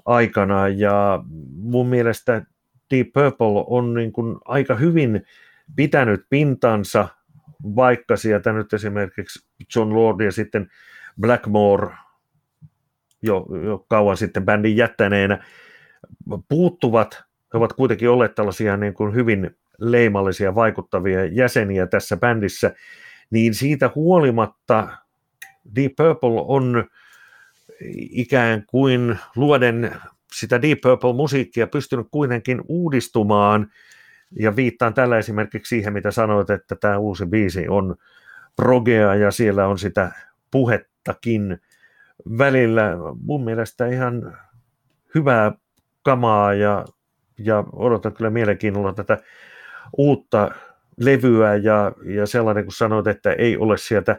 aikana 0.05 0.69
ja 0.69 1.25
mun 1.53 1.87
mielestä 1.87 2.43
Deep 2.91 3.13
Purple 3.13 3.65
on 3.67 3.95
niin 3.95 4.13
kuin 4.13 4.37
aika 4.45 4.75
hyvin 4.75 5.23
pitänyt 5.77 6.27
pintansa 6.31 7.09
vaikka 7.63 8.17
sieltä 8.17 8.53
nyt 8.53 8.73
esimerkiksi 8.73 9.49
John 9.77 9.95
Lord 9.95 10.21
ja 10.21 10.33
sitten 10.33 10.71
Blackmore 11.21 11.95
jo, 13.23 13.47
jo 13.65 13.87
kauan 13.89 14.17
sitten 14.17 14.45
bändin 14.45 14.77
jättäneenä 14.77 15.45
puuttuvat, 16.49 17.23
he 17.53 17.59
ovat 17.59 17.73
kuitenkin 17.73 18.11
olleet 18.11 18.35
tällaisia 18.35 18.77
niin 18.77 18.95
kuin 18.95 19.15
hyvin 19.15 19.57
leimallisia, 19.79 20.55
vaikuttavia 20.55 21.25
jäseniä 21.25 21.87
tässä 21.87 22.17
bändissä, 22.17 22.75
niin 23.31 23.55
siitä 23.55 23.91
huolimatta 23.95 24.89
Deep 25.77 25.93
Purple 25.97 26.45
on 26.47 26.85
ikään 28.11 28.65
kuin 28.67 29.19
luoden 29.37 29.97
sitä 30.33 30.63
Deep 30.63 30.81
Purple-musiikkia 30.81 31.67
pystynyt 31.67 32.07
kuitenkin 32.11 32.63
uudistumaan 32.69 33.71
ja 34.39 34.57
viittaan 34.57 34.95
tällä 34.95 35.19
esimerkiksi 35.19 35.69
siihen, 35.69 35.93
mitä 35.93 36.11
sanoit, 36.11 36.51
että 36.51 36.77
tämä 36.81 36.99
uusi 36.99 37.27
biisi 37.27 37.69
on 37.69 37.97
progea 38.57 39.15
ja 39.15 39.31
siellä 39.31 39.67
on 39.67 39.79
sitä 39.79 40.11
puhettakin 40.51 41.61
välillä. 42.39 42.93
Mun 43.23 43.45
mielestä 43.45 43.87
ihan 43.87 44.39
hyvää 45.15 45.53
kamaa 46.03 46.55
ja, 46.55 46.85
ja 47.39 47.65
odotan 47.73 48.13
kyllä 48.13 48.31
mielenkiinnolla 48.31 48.93
tätä 48.93 49.19
uutta, 49.97 50.51
levyä 51.01 51.55
ja, 51.55 51.93
ja 52.05 52.27
sellainen, 52.27 52.65
kun 52.65 52.73
sanoit, 52.73 53.07
että 53.07 53.33
ei 53.33 53.57
ole 53.57 53.79
sieltä 53.79 54.17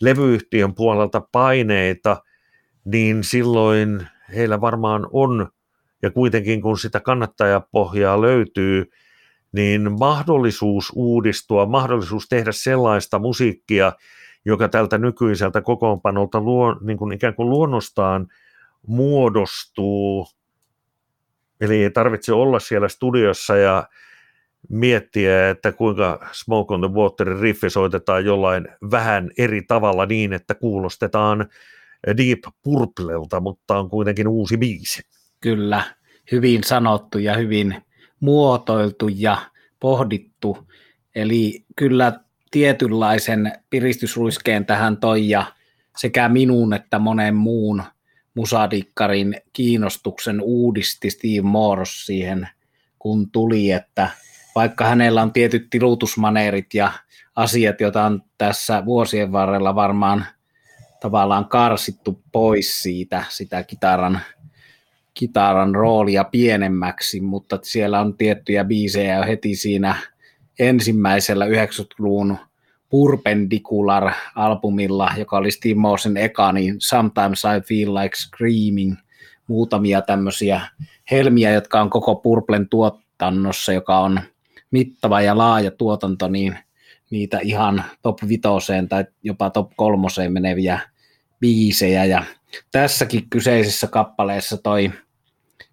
levyyhtiön 0.00 0.74
puolelta 0.74 1.22
paineita, 1.32 2.22
niin 2.84 3.24
silloin 3.24 4.06
heillä 4.34 4.60
varmaan 4.60 5.06
on, 5.12 5.48
ja 6.02 6.10
kuitenkin 6.10 6.62
kun 6.62 6.78
sitä 6.78 7.00
kannattajapohjaa 7.00 8.20
löytyy, 8.20 8.90
niin 9.52 9.98
mahdollisuus 9.98 10.92
uudistua, 10.94 11.66
mahdollisuus 11.66 12.28
tehdä 12.28 12.52
sellaista 12.52 13.18
musiikkia, 13.18 13.92
joka 14.44 14.68
tältä 14.68 14.98
nykyiseltä 14.98 15.60
kokoonpanolta 15.60 16.40
luo, 16.40 16.76
niin 16.80 16.98
kuin 16.98 17.12
ikään 17.12 17.34
kuin 17.34 17.50
luonnostaan 17.50 18.26
muodostuu, 18.86 20.26
eli 21.60 21.82
ei 21.82 21.90
tarvitse 21.90 22.32
olla 22.32 22.58
siellä 22.58 22.88
studiossa 22.88 23.56
ja 23.56 23.88
miettiä, 24.68 25.50
että 25.50 25.72
kuinka 25.72 26.28
Smoke 26.32 26.74
on 26.74 26.80
the 26.80 26.90
Waterin 26.92 27.40
riffi 27.40 27.70
soitetaan 27.70 28.24
jollain 28.24 28.68
vähän 28.90 29.30
eri 29.38 29.62
tavalla 29.62 30.06
niin, 30.06 30.32
että 30.32 30.54
kuulostetaan 30.54 31.48
Deep 32.06 32.38
Purplelta, 32.62 33.40
mutta 33.40 33.78
on 33.78 33.90
kuitenkin 33.90 34.28
uusi 34.28 34.56
biisi. 34.56 35.02
Kyllä, 35.40 35.82
hyvin 36.32 36.64
sanottu 36.64 37.18
ja 37.18 37.36
hyvin 37.36 37.82
muotoiltu 38.20 39.08
ja 39.08 39.38
pohdittu. 39.80 40.58
Eli 41.14 41.64
kyllä 41.76 42.20
tietynlaisen 42.50 43.52
piristysruiskeen 43.70 44.66
tähän 44.66 44.96
toi 44.96 45.28
ja 45.28 45.44
sekä 45.96 46.28
minun 46.28 46.74
että 46.74 46.98
monen 46.98 47.34
muun 47.34 47.82
musadikkarin 48.34 49.36
kiinnostuksen 49.52 50.40
uudisti 50.40 51.10
Steve 51.10 51.42
Morse 51.42 52.04
siihen, 52.04 52.48
kun 52.98 53.30
tuli, 53.30 53.70
että 53.70 54.08
vaikka 54.54 54.84
hänellä 54.84 55.22
on 55.22 55.32
tietyt 55.32 55.66
tilutusmaneerit 55.70 56.74
ja 56.74 56.92
asiat, 57.36 57.80
joita 57.80 58.04
on 58.04 58.22
tässä 58.38 58.84
vuosien 58.84 59.32
varrella 59.32 59.74
varmaan 59.74 60.26
tavallaan 61.00 61.48
karsittu 61.48 62.22
pois 62.32 62.82
siitä, 62.82 63.24
sitä 63.28 63.62
kitaran, 63.62 64.20
kitaran 65.14 65.74
roolia 65.74 66.24
pienemmäksi, 66.24 67.20
mutta 67.20 67.58
siellä 67.62 68.00
on 68.00 68.16
tiettyjä 68.16 68.64
biisejä 68.64 69.16
jo 69.16 69.24
heti 69.24 69.56
siinä 69.56 69.96
ensimmäisellä 70.58 71.46
90-luvun 71.46 72.38
Purpendicular-albumilla, 72.88 75.10
joka 75.18 75.36
oli 75.36 75.50
Steve 75.50 75.74
Morsen 75.74 76.16
eka, 76.16 76.52
niin 76.52 76.76
Sometimes 76.78 77.42
I 77.44 77.60
Feel 77.68 77.94
Like 77.94 78.16
Screaming, 78.16 78.96
muutamia 79.46 80.02
tämmöisiä 80.02 80.60
helmiä, 81.10 81.50
jotka 81.50 81.80
on 81.80 81.90
koko 81.90 82.14
Purplen 82.14 82.68
tuotannossa, 82.68 83.72
joka 83.72 83.98
on 83.98 84.20
mittava 84.70 85.20
ja 85.20 85.38
laaja 85.38 85.70
tuotanto, 85.70 86.28
niin 86.28 86.58
niitä 87.10 87.38
ihan 87.42 87.84
top 88.02 88.18
vitoseen 88.28 88.88
tai 88.88 89.04
jopa 89.22 89.50
top 89.50 89.70
kolmoseen 89.76 90.32
meneviä 90.32 90.80
biisejä. 91.40 92.04
Ja 92.04 92.24
tässäkin 92.72 93.30
kyseisessä 93.30 93.86
kappaleessa 93.86 94.56
toi 94.56 94.90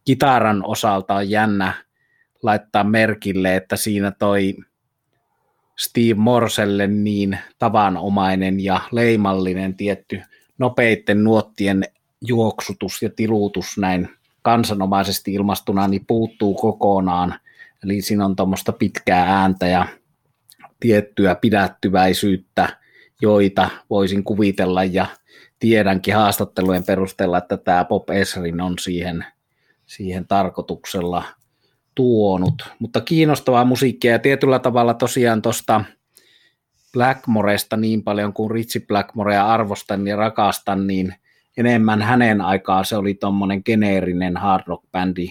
kitaran 0.06 0.66
osalta 0.66 1.16
on 1.16 1.30
jännä 1.30 1.74
laittaa 2.44 2.84
merkille, 2.84 3.56
että 3.56 3.76
siinä 3.76 4.12
toi 4.12 4.56
Steve 5.78 6.14
Morselle 6.14 6.88
niin 6.88 7.38
tavanomainen 7.60 8.60
ja 8.60 8.82
leimallinen 8.92 9.76
tietty 9.76 10.22
nopeitten 10.58 11.24
nuottien 11.24 11.84
juoksutus 12.22 13.02
ja 13.02 13.10
tilutus 13.10 13.78
näin 13.78 14.10
kansanomaisesti 14.42 15.34
ilmastuna 15.34 15.88
niin 15.88 16.06
puuttuu 16.08 16.56
kokonaan. 16.56 17.40
Eli 17.84 18.02
siinä 18.02 18.26
on 18.26 18.36
tuommoista 18.36 18.72
pitkää 18.72 19.40
ääntä 19.42 19.68
ja 19.68 19.88
tiettyä 20.80 21.36
pidättyväisyyttä, 21.36 22.77
joita 23.22 23.70
voisin 23.90 24.24
kuvitella 24.24 24.84
ja 24.84 25.06
tiedänkin 25.60 26.16
haastattelujen 26.16 26.84
perusteella, 26.84 27.38
että 27.38 27.58
tämä 27.58 27.86
Bob 27.86 28.10
Esrin 28.10 28.62
on 28.62 28.80
siihen, 28.80 29.26
siihen 29.86 30.28
tarkoituksella 30.28 31.24
tuonut. 31.96 32.70
Mutta 32.80 33.02
kiinnostavaa 33.02 33.66
musiikkia 33.66 34.12
ja 34.12 34.20
tietyllä 34.20 34.60
tavalla 34.60 34.94
tosiaan 34.94 35.42
tuosta 35.42 35.84
Blackmoresta 36.94 37.78
niin 37.78 38.04
paljon 38.04 38.34
kuin 38.34 38.52
Richie 38.52 38.82
Blackmorea 38.88 39.48
arvostan 39.48 40.08
ja 40.08 40.16
rakastan, 40.16 40.88
niin 40.88 41.16
enemmän 41.58 42.02
hänen 42.02 42.42
aikaa 42.42 42.84
se 42.84 42.98
oli 42.98 43.14
tuommoinen 43.14 43.62
geneerinen 43.66 44.38
hard 44.38 44.64
rock 44.68 44.84
bändi, 44.92 45.28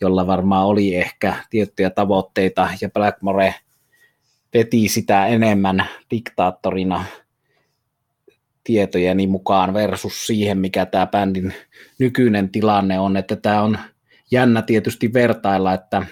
jolla 0.00 0.26
varmaan 0.26 0.66
oli 0.66 0.96
ehkä 0.96 1.34
tiettyjä 1.50 1.90
tavoitteita 1.90 2.68
ja 2.80 2.90
Blackmore 2.90 3.54
veti 4.54 4.88
sitä 4.88 5.26
enemmän 5.26 5.88
diktaattorina 6.10 7.04
tietojeni 8.64 9.26
mukaan 9.26 9.74
versus 9.74 10.26
siihen, 10.26 10.58
mikä 10.58 10.86
tämä 10.86 11.06
bändin 11.06 11.54
nykyinen 11.98 12.48
tilanne 12.48 12.98
on, 12.98 13.16
että 13.16 13.36
tämä 13.36 13.62
on 13.62 13.78
jännä 14.30 14.62
tietysti 14.62 15.12
vertailla, 15.12 15.74
että 15.74 16.06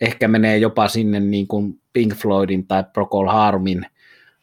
ehkä 0.00 0.28
menee 0.28 0.58
jopa 0.58 0.88
sinne 0.88 1.20
niin 1.20 1.46
kuin 1.46 1.80
Pink 1.92 2.14
Floydin 2.14 2.66
tai 2.66 2.84
Procol 2.92 3.28
Harumin 3.28 3.86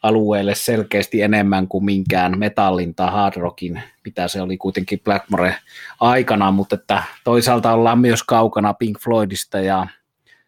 alueelle 0.02 0.54
selkeästi 0.54 1.22
enemmän 1.22 1.68
kuin 1.68 1.84
minkään 1.84 2.38
metallin 2.38 2.94
tai 2.94 3.10
hard 3.10 3.36
rockin, 3.36 3.82
mitä 4.04 4.28
se 4.28 4.42
oli 4.42 4.56
kuitenkin 4.56 5.00
Blackmore 5.04 5.54
aikana, 6.00 6.50
mutta 6.50 6.74
että 6.74 7.02
toisaalta 7.24 7.72
ollaan 7.72 7.98
myös 7.98 8.22
kaukana 8.22 8.74
Pink 8.74 8.98
Floydista 9.00 9.60
ja 9.60 9.86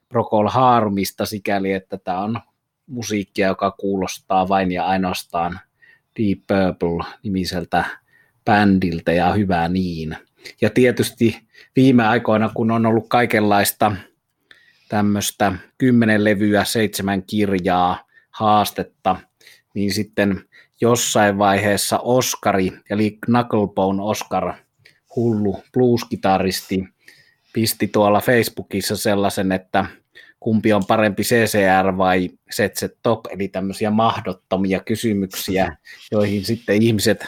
Procol 0.09 0.49
Harumista 0.49 1.27
sikäli, 1.27 1.73
että 1.73 1.99
tämä 1.99 2.21
on 2.21 2.41
musiikkia, 2.87 3.49
joka 3.49 3.71
kuulostaa 3.71 4.49
vain 4.49 4.73
ja 4.73 4.87
ainoastaan 4.87 5.61
Deep 6.21 6.39
Purple-nimiseltä 6.47 7.85
bändiltä 8.45 9.13
ja 9.13 9.33
hyvää 9.33 9.69
niin. 9.69 10.17
Ja 10.61 10.71
tietysti 10.71 11.39
viime 11.77 12.07
aikoina, 12.07 12.51
kun 12.55 12.71
on 12.71 12.87
ollut 12.87 13.09
kaikenlaista 13.09 13.93
tämmöistä 14.89 15.53
kymmenen 15.79 16.25
levyä, 16.25 16.65
seitsemän 16.65 17.23
kirjaa, 17.23 18.05
haastetta, 18.31 19.17
niin 19.75 19.95
sitten 19.95 20.45
jossain 20.81 21.39
vaiheessa 21.39 21.99
Oskari, 21.99 22.73
eli 22.91 23.19
Knucklebone 23.25 24.03
Oscar, 24.03 24.53
hullu 25.17 25.63
blueskitaristi, 25.73 26.89
pisti 27.53 27.89
tuolla 27.89 28.21
Facebookissa 28.21 28.97
sellaisen, 28.97 29.53
että 29.53 29.85
kumpi 30.41 30.73
on 30.73 30.83
parempi 30.89 31.23
CCR 31.23 31.97
vai 31.97 32.31
Setset 32.51 32.99
Top, 33.03 33.21
eli 33.31 33.49
tämmöisiä 33.49 33.91
mahdottomia 33.91 34.81
kysymyksiä, 34.81 35.77
joihin 36.13 36.45
sitten 36.45 36.83
ihmiset 36.83 37.27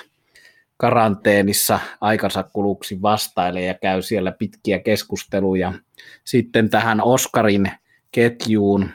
karanteenissa 0.77 1.81
aikansa 2.01 2.43
kuluksi 2.43 3.03
vastailee 3.03 3.65
ja 3.65 3.75
käy 3.75 4.03
siellä 4.03 4.33
pitkiä 4.33 4.79
keskusteluja. 4.79 5.73
Sitten 6.25 6.71
tähän 6.71 7.01
Oscarin 7.01 7.71
ketjuun 8.13 8.91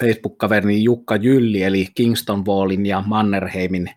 Facebook-kaverini 0.00 0.82
Jukka 0.82 1.16
Jylli, 1.16 1.62
eli 1.62 1.88
Kingston 1.94 2.46
Wallin 2.46 2.86
ja 2.86 3.02
Mannerheimin 3.06 3.90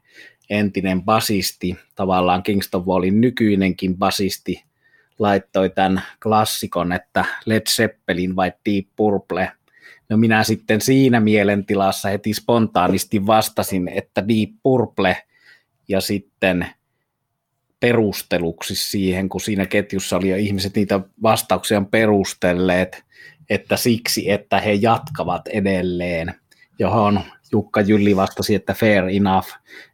entinen 0.49 1.03
basisti, 1.03 1.75
tavallaan 1.95 2.43
Kingston 2.43 2.85
Wallin 2.85 3.21
nykyinenkin 3.21 3.97
basisti, 3.97 4.63
laittoi 5.19 5.69
tämän 5.69 6.01
klassikon, 6.23 6.93
että 6.93 7.25
Led 7.45 7.61
Zeppelin 7.69 8.35
vai 8.35 8.53
Deep 8.65 8.85
Purple. 8.95 9.51
No 10.09 10.17
minä 10.17 10.43
sitten 10.43 10.81
siinä 10.81 11.19
mielentilassa 11.19 12.09
heti 12.09 12.33
spontaanisti 12.33 13.27
vastasin, 13.27 13.87
että 13.87 14.27
Deep 14.27 14.49
Purple, 14.63 15.17
ja 15.87 16.01
sitten 16.01 16.67
perusteluksi 17.79 18.75
siihen, 18.75 19.29
kun 19.29 19.41
siinä 19.41 19.65
ketjussa 19.65 20.17
oli 20.17 20.29
jo 20.29 20.35
ihmiset 20.35 20.75
niitä 20.75 20.99
vastauksia 21.23 21.81
perustelleet, 21.91 23.03
että 23.49 23.77
siksi, 23.77 24.31
että 24.31 24.59
he 24.59 24.73
jatkavat 24.73 25.47
edelleen, 25.47 26.35
johon 26.79 27.21
Jukka 27.51 27.81
Jylli 27.81 28.15
vastasi, 28.15 28.55
että 28.55 28.73
fair 28.73 29.03
enough, 29.11 29.47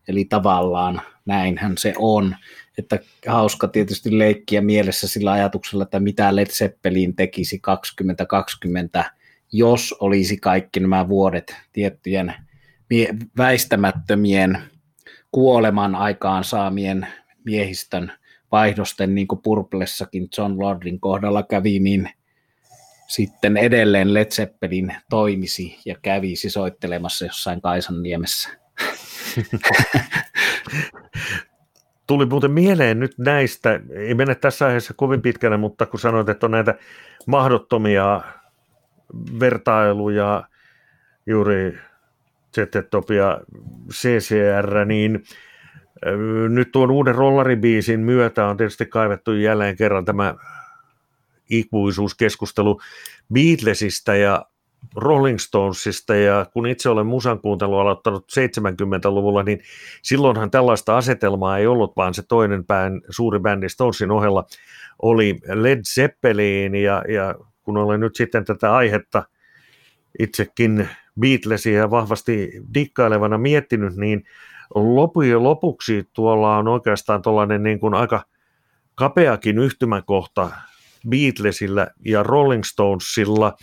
eli 0.08 0.26
tavallaan 0.26 1.02
näinhän 1.26 1.78
se 1.78 1.94
on. 1.98 2.36
Että 2.78 3.00
hauska 3.28 3.68
tietysti 3.68 4.18
leikkiä 4.18 4.62
mielessä 4.62 5.08
sillä 5.08 5.32
ajatuksella, 5.32 5.84
että 5.84 6.00
mitä 6.00 6.36
Led 6.36 6.48
Zeppelin 6.48 7.16
tekisi 7.16 7.60
2020, 7.60 9.12
jos 9.52 9.96
olisi 10.00 10.38
kaikki 10.38 10.80
nämä 10.80 11.08
vuodet 11.08 11.56
tiettyjen 11.74 12.34
väistämättömien 13.38 14.58
kuoleman 15.32 15.96
aikaan 15.96 16.44
saamien 16.44 17.08
miehistön 17.46 18.12
vaihdosten, 18.52 19.16
niin 19.16 19.28
kuin 19.28 19.42
Purplessakin 19.42 20.28
John 20.38 20.60
Lordin 20.60 21.00
kohdalla 21.00 21.44
kävi, 21.44 21.80
niin 21.80 22.10
sitten 23.08 23.58
edelleen 23.58 24.14
Led 24.14 24.32
Zeppelin 24.32 24.96
toimisi 25.10 25.80
ja 25.86 25.96
kävisi 26.02 26.50
soittelemassa 26.50 27.26
jossain 27.26 27.62
Kaisan 27.62 28.04
niemessä. 28.04 28.50
Tuli 32.08 32.26
muuten 32.26 32.52
mieleen 32.52 33.00
nyt 33.00 33.18
näistä, 33.18 33.80
ei 33.96 34.14
mene 34.14 34.36
tässä 34.36 34.66
aiheessa 34.66 34.94
kovin 34.94 35.22
pitkälle, 35.22 35.58
mutta 35.58 35.86
kun 35.86 36.00
sanoit, 36.00 36.30
että 36.30 36.46
on 36.46 36.52
näitä 36.52 36.76
mahdottomia 37.28 38.22
vertailuja 39.40 40.44
juuri 41.26 41.78
ZZ 42.56 42.76
ja 43.16 43.42
CCR, 43.92 44.86
niin 44.86 45.24
nyt 46.50 46.72
tuon 46.72 46.92
uuden 46.92 47.16
rollaribiisin 47.16 48.00
myötä 48.00 48.46
on 48.46 48.58
tietysti 48.58 48.86
kaivettu 48.86 49.34
jälleen 49.34 49.76
kerran 49.76 50.06
tämä 50.06 50.36
ikuisuuskeskustelu 51.50 52.82
Beatlesista 53.34 54.16
ja 54.16 54.46
Rolling 54.96 55.40
Stonesista, 55.40 56.16
ja 56.16 56.46
kun 56.54 56.68
itse 56.68 56.90
olen 56.90 57.06
musan 57.06 57.40
kuuntelua 57.40 57.82
aloittanut 57.82 58.26
70-luvulla, 58.32 59.44
niin 59.44 59.60
silloinhan 60.02 60.52
tällaista 60.52 60.98
asetelmaa 60.98 61.58
ei 61.58 61.68
ollut, 61.68 61.98
vaan 61.98 62.14
se 62.14 62.24
toinen 62.28 62.66
bänd, 62.66 63.02
suuri 63.10 63.40
bändi 63.40 63.70
Stonesin 63.70 64.12
ohella 64.12 64.46
oli 65.02 65.40
Led 65.54 65.82
Zeppelin, 65.84 66.76
ja, 66.76 67.04
ja 67.14 67.36
kun 67.64 67.78
olen 67.78 68.00
nyt 68.00 68.16
sitten 68.16 68.46
tätä 68.46 68.76
aihetta 68.76 69.24
itsekin 70.20 70.90
Beatlesia 71.20 71.92
vahvasti 71.92 72.52
dikkailevana 72.74 73.38
miettinyt, 73.38 73.96
niin 73.96 74.24
lopujen 74.76 75.44
lopuksi 75.44 76.10
tuolla 76.14 76.58
on 76.58 76.68
oikeastaan 76.68 77.22
tuollainen 77.22 77.64
niin 77.64 77.80
kuin 77.80 77.94
aika 77.94 78.26
kapeakin 78.96 79.60
yhtymäkohta 79.60 80.52
Beatlesilla 81.10 81.88
ja 82.06 82.24
Rolling 82.24 82.64
Stonesilla. 82.64 83.54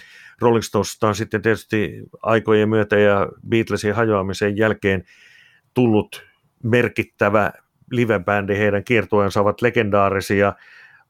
Rolling 0.40 0.62
Stonesista 0.62 1.08
on 1.08 1.14
sitten 1.14 1.42
tietysti 1.42 2.02
aikojen 2.22 2.68
myötä 2.68 2.98
ja 2.98 3.28
Beatlesin 3.48 3.94
hajoamisen 3.94 4.56
jälkeen 4.56 5.04
tullut 5.74 6.24
merkittävä 6.62 7.52
livebändi, 7.90 8.58
heidän 8.58 8.84
kiertueensa 8.84 9.40
ovat 9.40 9.62
legendaarisia, 9.62 10.52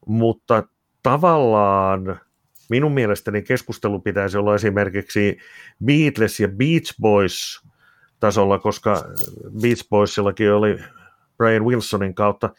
mutta 0.05 0.63
tavallaan 1.03 2.19
minun 2.69 2.93
mielestäni 2.93 3.41
keskustelu 3.41 3.99
pitäisi 3.99 4.37
olla 4.37 4.55
esimerkiksi 4.55 5.37
Beatles 5.85 6.39
ja 6.39 6.47
Beach 6.47 6.95
Boys 7.01 7.61
tasolla, 8.19 8.59
koska 8.59 9.03
Beach 9.61 9.89
Boysillakin 9.89 10.53
oli 10.53 10.79
Brian 11.37 11.65
Wilsonin 11.65 12.15
kautta 12.15 12.49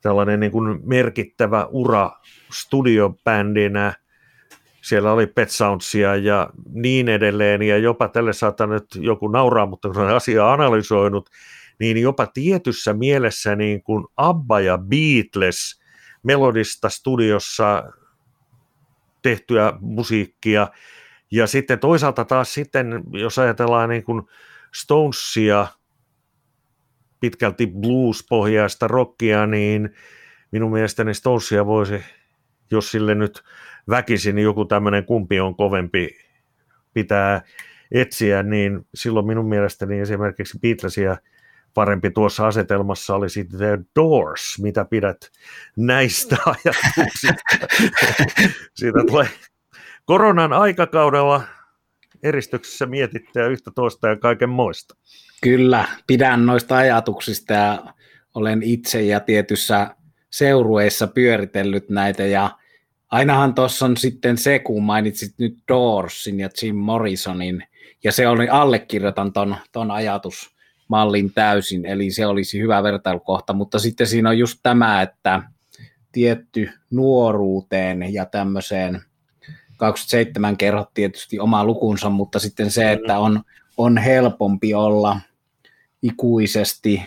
tällainen 0.00 0.40
niin 0.40 0.52
kuin 0.52 0.80
merkittävä 0.84 1.66
ura 1.70 2.10
studiobändinä. 2.52 3.94
Siellä 4.80 5.12
oli 5.12 5.26
Pet 5.26 5.50
Soundsia 5.50 6.16
ja 6.16 6.50
niin 6.72 7.08
edelleen, 7.08 7.62
ja 7.62 7.78
jopa 7.78 8.08
tälle 8.08 8.32
saattaa 8.32 8.66
nyt 8.66 8.86
joku 8.94 9.28
nauraa, 9.28 9.66
mutta 9.66 9.88
kun 9.88 10.02
olen 10.02 10.14
asiaa 10.14 10.52
analysoinut, 10.52 11.30
niin 11.78 11.96
jopa 11.96 12.26
tietyssä 12.26 12.92
mielessä 12.92 13.56
niin 13.56 13.82
kuin 13.82 14.04
Abba 14.16 14.60
ja 14.60 14.78
Beatles 14.78 15.80
melodista 16.22 16.88
studiossa 16.88 17.84
tehtyä 19.22 19.72
musiikkia, 19.80 20.68
ja 21.30 21.46
sitten 21.46 21.78
toisaalta 21.78 22.24
taas 22.24 22.54
sitten, 22.54 23.02
jos 23.12 23.38
ajatellaan 23.38 23.88
niin 23.88 24.04
kuin 24.04 24.22
Stonesia, 24.74 25.66
pitkälti 27.20 27.66
blues-pohjaista 27.66 28.88
rockia, 28.88 29.46
niin 29.46 29.94
minun 30.50 30.72
mielestäni 30.72 31.14
Stonesia 31.14 31.66
voisi, 31.66 32.00
jos 32.70 32.90
sille 32.90 33.14
nyt 33.14 33.42
väkisin 33.88 34.34
niin 34.34 34.44
joku 34.44 34.64
tämmöinen 34.64 35.04
kumpi 35.04 35.40
on 35.40 35.56
kovempi 35.56 36.18
pitää 36.94 37.42
etsiä, 37.92 38.42
niin 38.42 38.86
silloin 38.94 39.26
minun 39.26 39.48
mielestäni 39.48 40.00
esimerkiksi 40.00 40.58
Beatlesia 40.58 41.16
parempi 41.74 42.10
tuossa 42.10 42.46
asetelmassa 42.46 43.14
oli 43.14 43.30
sitten 43.30 43.58
The 43.58 43.78
Doors, 43.96 44.58
mitä 44.62 44.84
pidät 44.84 45.30
näistä 45.76 46.36
ajatuksista. 46.46 47.34
Siitä 48.74 48.98
tulee 49.06 49.28
koronan 50.04 50.52
aikakaudella 50.52 51.42
eristyksessä 52.22 52.86
mietittyä 52.86 53.46
yhtä 53.46 53.70
toista 53.74 54.08
ja 54.08 54.16
kaiken 54.16 54.50
moista. 54.50 54.96
Kyllä, 55.42 55.88
pidän 56.06 56.46
noista 56.46 56.76
ajatuksista 56.76 57.52
ja 57.52 57.84
olen 58.34 58.62
itse 58.62 59.02
ja 59.02 59.20
tietyssä 59.20 59.96
seurueissa 60.30 61.06
pyöritellyt 61.06 61.90
näitä 61.90 62.26
ja 62.26 62.50
ainahan 63.10 63.54
tuossa 63.54 63.86
on 63.86 63.96
sitten 63.96 64.38
se, 64.38 64.58
kun 64.58 64.82
mainitsit 64.82 65.34
nyt 65.38 65.58
Doorsin 65.68 66.40
ja 66.40 66.48
Jim 66.62 66.76
Morrisonin 66.76 67.62
ja 68.04 68.12
se 68.12 68.28
oli, 68.28 68.48
allekirjoitan 68.48 69.32
ton, 69.32 69.56
ton 69.72 69.90
ajatusmallin 69.90 71.32
täysin, 71.34 71.86
eli 71.86 72.10
se 72.10 72.26
olisi 72.26 72.60
hyvä 72.60 72.82
vertailukohta, 72.82 73.52
mutta 73.52 73.78
sitten 73.78 74.06
siinä 74.06 74.28
on 74.28 74.38
just 74.38 74.58
tämä, 74.62 75.02
että 75.02 75.42
tietty 76.12 76.70
nuoruuteen 76.90 78.14
ja 78.14 78.26
tämmöiseen 78.26 79.02
27 79.76 80.56
kerrot 80.56 80.94
tietysti 80.94 81.38
oma 81.38 81.64
lukunsa, 81.64 82.10
mutta 82.10 82.38
sitten 82.38 82.70
se, 82.70 82.92
että 82.92 83.18
on, 83.18 83.42
on 83.76 83.98
helpompi 83.98 84.74
olla 84.74 85.20
ikuisesti 86.02 87.02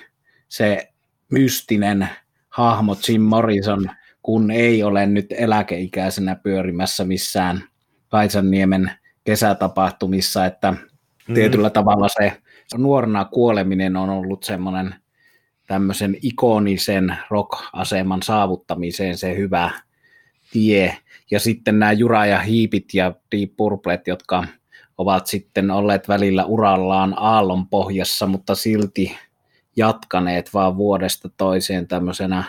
se 0.50 0.90
mystinen 1.32 2.10
hahmo 2.50 2.96
Jim 3.08 3.22
Morrison, 3.22 3.90
kun 4.22 4.52
ei 4.52 4.84
ole 4.84 5.06
nyt 5.06 5.26
eläkeikäisenä 5.32 6.36
pyörimässä 6.36 7.04
missään 7.04 7.64
Kaisanniemen 8.08 8.92
kesätapahtumissa, 9.24 10.46
että 10.46 10.72
mm. 10.72 11.34
tietyllä 11.34 11.70
tavalla 11.70 12.08
se 12.10 12.42
nuorena 12.78 13.26
kuoleminen 13.26 13.96
on 13.96 14.10
ollut 14.10 14.44
semmoinen 14.44 14.96
tämmöisen 15.68 16.18
ikonisen 16.22 17.18
rock-aseman 17.30 18.24
saavuttamiseen 18.24 19.18
se 19.18 19.38
hyvä 19.38 19.72
tie. 20.52 20.98
Ja 21.32 21.40
sitten 21.40 21.80
nämä 21.80 21.92
Jura 21.92 22.26
ja 22.26 22.40
Hiipit 22.40 22.94
ja 22.94 23.14
Deep 23.32 23.52
Purplet, 23.58 24.08
jotka 24.08 24.46
ovat 25.00 25.28
sitten 25.28 25.72
olleet 25.72 26.08
välillä 26.08 26.46
urallaan 26.46 27.14
aallon 27.18 27.68
pohjassa, 27.68 28.28
mutta 28.28 28.56
silti 28.56 29.18
jatkaneet 29.76 30.54
vaan 30.54 30.78
vuodesta 30.78 31.30
toiseen 31.38 31.88
tämmöisenä 31.88 32.44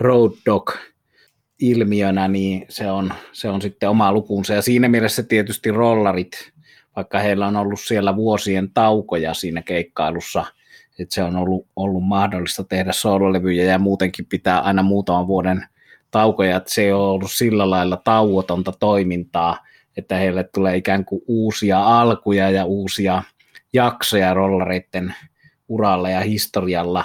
road 0.00 0.32
dog 0.46 0.72
ilmiönä, 1.60 2.28
niin 2.28 2.66
se 2.68 2.90
on, 2.90 3.12
se 3.32 3.48
on 3.48 3.62
sitten 3.62 3.90
oma 3.90 4.12
lukunsa. 4.12 4.54
Ja 4.54 4.62
siinä 4.62 4.88
mielessä 4.88 5.22
tietysti 5.22 5.70
rollarit, 5.70 6.52
vaikka 6.96 7.18
heillä 7.18 7.46
on 7.46 7.56
ollut 7.56 7.80
siellä 7.80 8.16
vuosien 8.16 8.70
taukoja 8.74 9.34
siinä 9.34 9.62
keikkailussa, 9.62 10.44
että 10.98 11.14
se 11.14 11.22
on 11.22 11.36
ollut, 11.36 11.66
ollut 11.76 12.04
mahdollista 12.04 12.64
tehdä 12.64 12.92
soololevyjä 12.92 13.64
ja 13.64 13.78
muutenkin 13.78 14.26
pitää 14.26 14.60
aina 14.60 14.82
muutaman 14.82 15.26
vuoden 15.26 15.66
taukoja, 16.10 16.56
että 16.56 16.70
se 16.70 16.82
ei 16.82 16.92
ole 16.92 17.08
ollut 17.08 17.32
sillä 17.32 17.70
lailla 17.70 17.96
tauotonta 17.96 18.72
toimintaa, 18.80 19.58
että 19.96 20.16
heille 20.16 20.44
tulee 20.44 20.76
ikään 20.76 21.04
kuin 21.04 21.22
uusia 21.26 22.00
alkuja 22.00 22.50
ja 22.50 22.64
uusia 22.64 23.22
jaksoja 23.72 24.34
rollareiden 24.34 25.14
uralla 25.68 26.10
ja 26.10 26.20
historialla, 26.20 27.04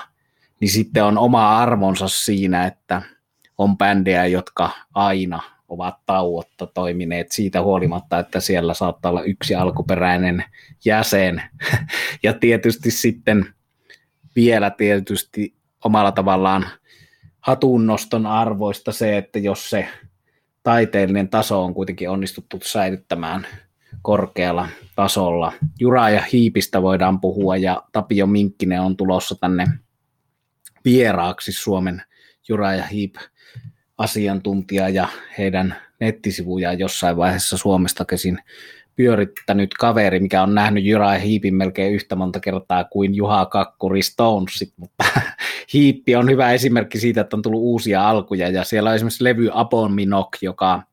niin 0.59 0.71
sitten 0.71 1.03
on 1.03 1.17
oma 1.17 1.57
arvonsa 1.57 2.07
siinä, 2.07 2.65
että 2.65 3.01
on 3.57 3.77
bändejä, 3.77 4.25
jotka 4.25 4.69
aina 4.93 5.41
ovat 5.69 5.95
tauotta 6.05 6.67
toimineet 6.67 7.31
siitä 7.31 7.61
huolimatta, 7.61 8.19
että 8.19 8.39
siellä 8.39 8.73
saattaa 8.73 9.09
olla 9.09 9.23
yksi 9.23 9.55
alkuperäinen 9.55 10.43
jäsen. 10.85 11.41
Ja 12.23 12.33
tietysti 12.33 12.91
sitten 12.91 13.53
vielä 14.35 14.69
tietysti 14.69 15.55
omalla 15.83 16.11
tavallaan 16.11 16.65
hatunnoston 17.39 18.25
arvoista 18.25 18.91
se, 18.91 19.17
että 19.17 19.39
jos 19.39 19.69
se 19.69 19.87
taiteellinen 20.63 21.29
taso 21.29 21.63
on 21.63 21.73
kuitenkin 21.73 22.09
onnistuttu 22.09 22.59
säilyttämään 22.63 23.47
korkealla 24.01 24.67
tasolla. 24.95 25.53
Jura 25.79 26.09
ja 26.09 26.21
Hiipistä 26.33 26.81
voidaan 26.81 27.21
puhua 27.21 27.57
ja 27.57 27.83
Tapio 27.91 28.27
Minkkinen 28.27 28.81
on 28.81 28.97
tulossa 28.97 29.35
tänne 29.35 29.65
vieraaksi 30.85 31.51
Suomen 31.51 32.01
Jura 32.49 32.73
ja 32.73 32.83
Hiip 32.83 33.15
asiantuntija 33.97 34.89
ja 34.89 35.07
heidän 35.37 35.75
nettisivuja 35.99 36.73
jossain 36.73 37.17
vaiheessa 37.17 37.57
Suomesta 37.57 38.05
käsin 38.05 38.39
pyörittänyt 38.95 39.73
kaveri, 39.73 40.19
mikä 40.19 40.43
on 40.43 40.55
nähnyt 40.55 40.83
Jura 40.83 41.13
ja 41.13 41.19
Hiipin 41.19 41.55
melkein 41.55 41.93
yhtä 41.93 42.15
monta 42.15 42.39
kertaa 42.39 42.83
kuin 42.83 43.15
Juha 43.15 43.45
Kakkuri 43.45 44.01
Stonesit, 44.01 44.73
mutta 44.77 45.03
Hiippi 45.73 46.15
on 46.15 46.29
hyvä 46.29 46.51
esimerkki 46.51 46.99
siitä, 46.99 47.21
että 47.21 47.35
on 47.35 47.41
tullut 47.41 47.61
uusia 47.61 48.09
alkuja. 48.09 48.49
Ja 48.49 48.63
siellä 48.63 48.89
on 48.89 48.95
esimerkiksi 48.95 49.23
levy 49.23 49.49
Apon 49.53 49.93
Minok, 49.93 50.37
joka 50.41 50.83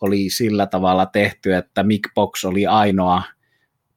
oli 0.00 0.30
sillä 0.30 0.66
tavalla 0.66 1.06
tehty, 1.06 1.54
että 1.54 1.82
Mick 1.82 2.14
Box 2.14 2.44
oli 2.44 2.66
ainoa 2.66 3.22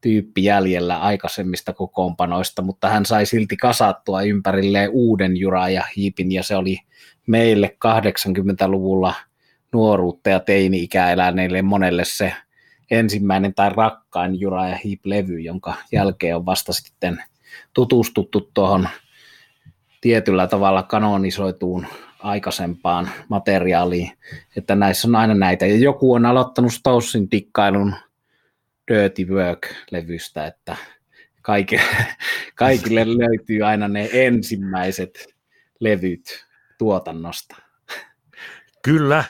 tyyppi 0.01 0.43
jäljellä 0.43 0.99
aikaisemmista 0.99 1.73
kokoonpanoista, 1.73 2.61
mutta 2.61 2.89
hän 2.89 3.05
sai 3.05 3.25
silti 3.25 3.57
kasattua 3.57 4.21
ympärilleen 4.21 4.89
uuden 4.89 5.37
Jura 5.37 5.69
ja 5.69 5.83
Hiipin 5.95 6.31
ja 6.31 6.43
se 6.43 6.55
oli 6.55 6.79
meille 7.27 7.77
80-luvulla 7.87 9.13
nuoruutta 9.73 10.29
ja 10.29 10.39
teini-ikä 10.39 11.11
eläneille 11.11 11.61
monelle 11.61 12.05
se 12.05 12.33
ensimmäinen 12.91 13.53
tai 13.53 13.69
rakkain 13.69 14.39
Jura 14.39 14.67
ja 14.67 14.75
Heep-levy, 14.75 15.39
jonka 15.39 15.73
jälkeen 15.91 16.35
on 16.35 16.45
vasta 16.45 16.73
sitten 16.73 17.23
tutustuttu 17.73 18.51
tuohon 18.53 18.89
tietyllä 20.01 20.47
tavalla 20.47 20.83
kanonisoituun 20.83 21.87
aikaisempaan 22.19 23.09
materiaaliin, 23.29 24.11
että 24.55 24.75
näissä 24.75 25.07
on 25.07 25.15
aina 25.15 25.33
näitä. 25.33 25.65
Ja 25.65 25.77
joku 25.77 26.13
on 26.13 26.25
aloittanut 26.25 26.73
Stoussin 26.73 27.29
tikkailun 27.29 27.95
Dirty 28.87 29.23
Work-levystä, 29.23 30.47
että 30.47 30.75
kaikille, 31.41 31.83
kaikille 32.55 33.05
löytyy 33.17 33.63
aina 33.63 33.87
ne 33.87 34.09
ensimmäiset 34.13 35.35
levyt 35.79 36.45
tuotannosta. 36.77 37.55
Kyllä, 38.83 39.23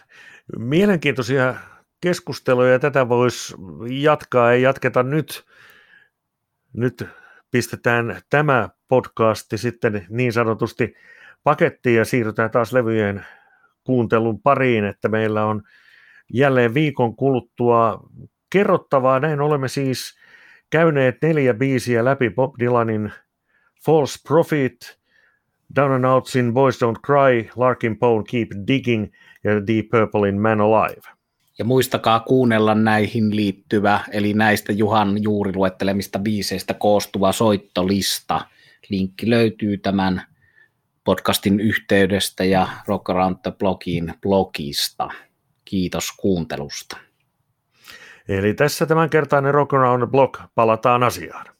mielenkiintoisia 0.58 1.56
keskusteluja 2.02 2.72
ja 2.72 2.80
tätä 2.80 3.10
voisi 3.10 3.54
jatkaa. 3.90 4.52
Ei 4.52 4.62
jatketa 4.62 5.04
nyt. 5.04 5.46
Nyt 6.74 7.04
pistetään 7.52 8.22
tämä 8.30 8.70
podcasti 8.88 9.58
sitten 9.58 10.06
niin 10.10 10.34
sanotusti 10.34 10.96
pakettiin 11.44 11.96
ja 11.96 12.06
siirrytään 12.06 12.52
taas 12.52 12.74
levyjen 12.74 13.26
kuuntelun 13.84 14.42
pariin, 14.42 14.86
että 14.86 15.10
meillä 15.10 15.46
on 15.46 15.64
jälleen 16.34 16.74
viikon 16.74 17.16
kuluttua 17.16 18.10
kerrottavaa. 18.50 19.20
Näin 19.20 19.42
olemme 19.42 19.68
siis 19.68 20.18
käyneet 20.70 21.18
neljä 21.22 21.54
biisiä 21.54 22.06
läpi 22.06 22.30
Bob 22.30 22.54
Dylanin 22.60 23.12
False 23.86 24.20
Profit, 24.28 24.98
Down 25.76 25.92
and 25.92 26.06
Outsin 26.06 26.54
Boys 26.54 26.80
Don't 26.84 27.00
Cry, 27.06 27.50
Larkin 27.56 27.98
Poe 27.98 28.24
Keep 28.32 28.48
Digging 28.68 29.08
ja 29.44 29.68
Deep 29.68 29.90
Purplein 29.92 30.42
Man 30.42 30.62
Alive. 30.62 31.02
Ja 31.60 31.66
muistakaa 31.66 32.20
kuunnella 32.20 32.76
näihin 32.76 33.36
liittyvä, 33.36 34.00
eli 34.12 34.34
näistä 34.34 34.74
Juhan 34.74 35.24
juuri 35.24 35.56
luettelemista 35.56 36.20
biiseistä 36.20 36.74
koostuva 36.74 37.32
soittolista. 37.32 38.42
Linkki 38.90 39.30
löytyy 39.30 39.78
tämän 39.78 40.22
podcastin 41.04 41.60
yhteydestä 41.60 42.44
ja 42.44 42.68
Rock 42.88 43.10
Around 43.10 43.38
the 43.44 43.52
Blogin 43.52 44.14
blogista. 44.22 45.10
Kiitos 45.66 46.12
kuuntelusta. 46.12 46.98
Eli 48.28 48.54
tässä 48.54 48.86
tämänkertainen 48.86 49.54
Rock 49.54 49.74
Around 49.74 50.04
the 50.04 50.12
Blog. 50.12 50.38
Palataan 50.56 51.04
asiaan. 51.04 51.57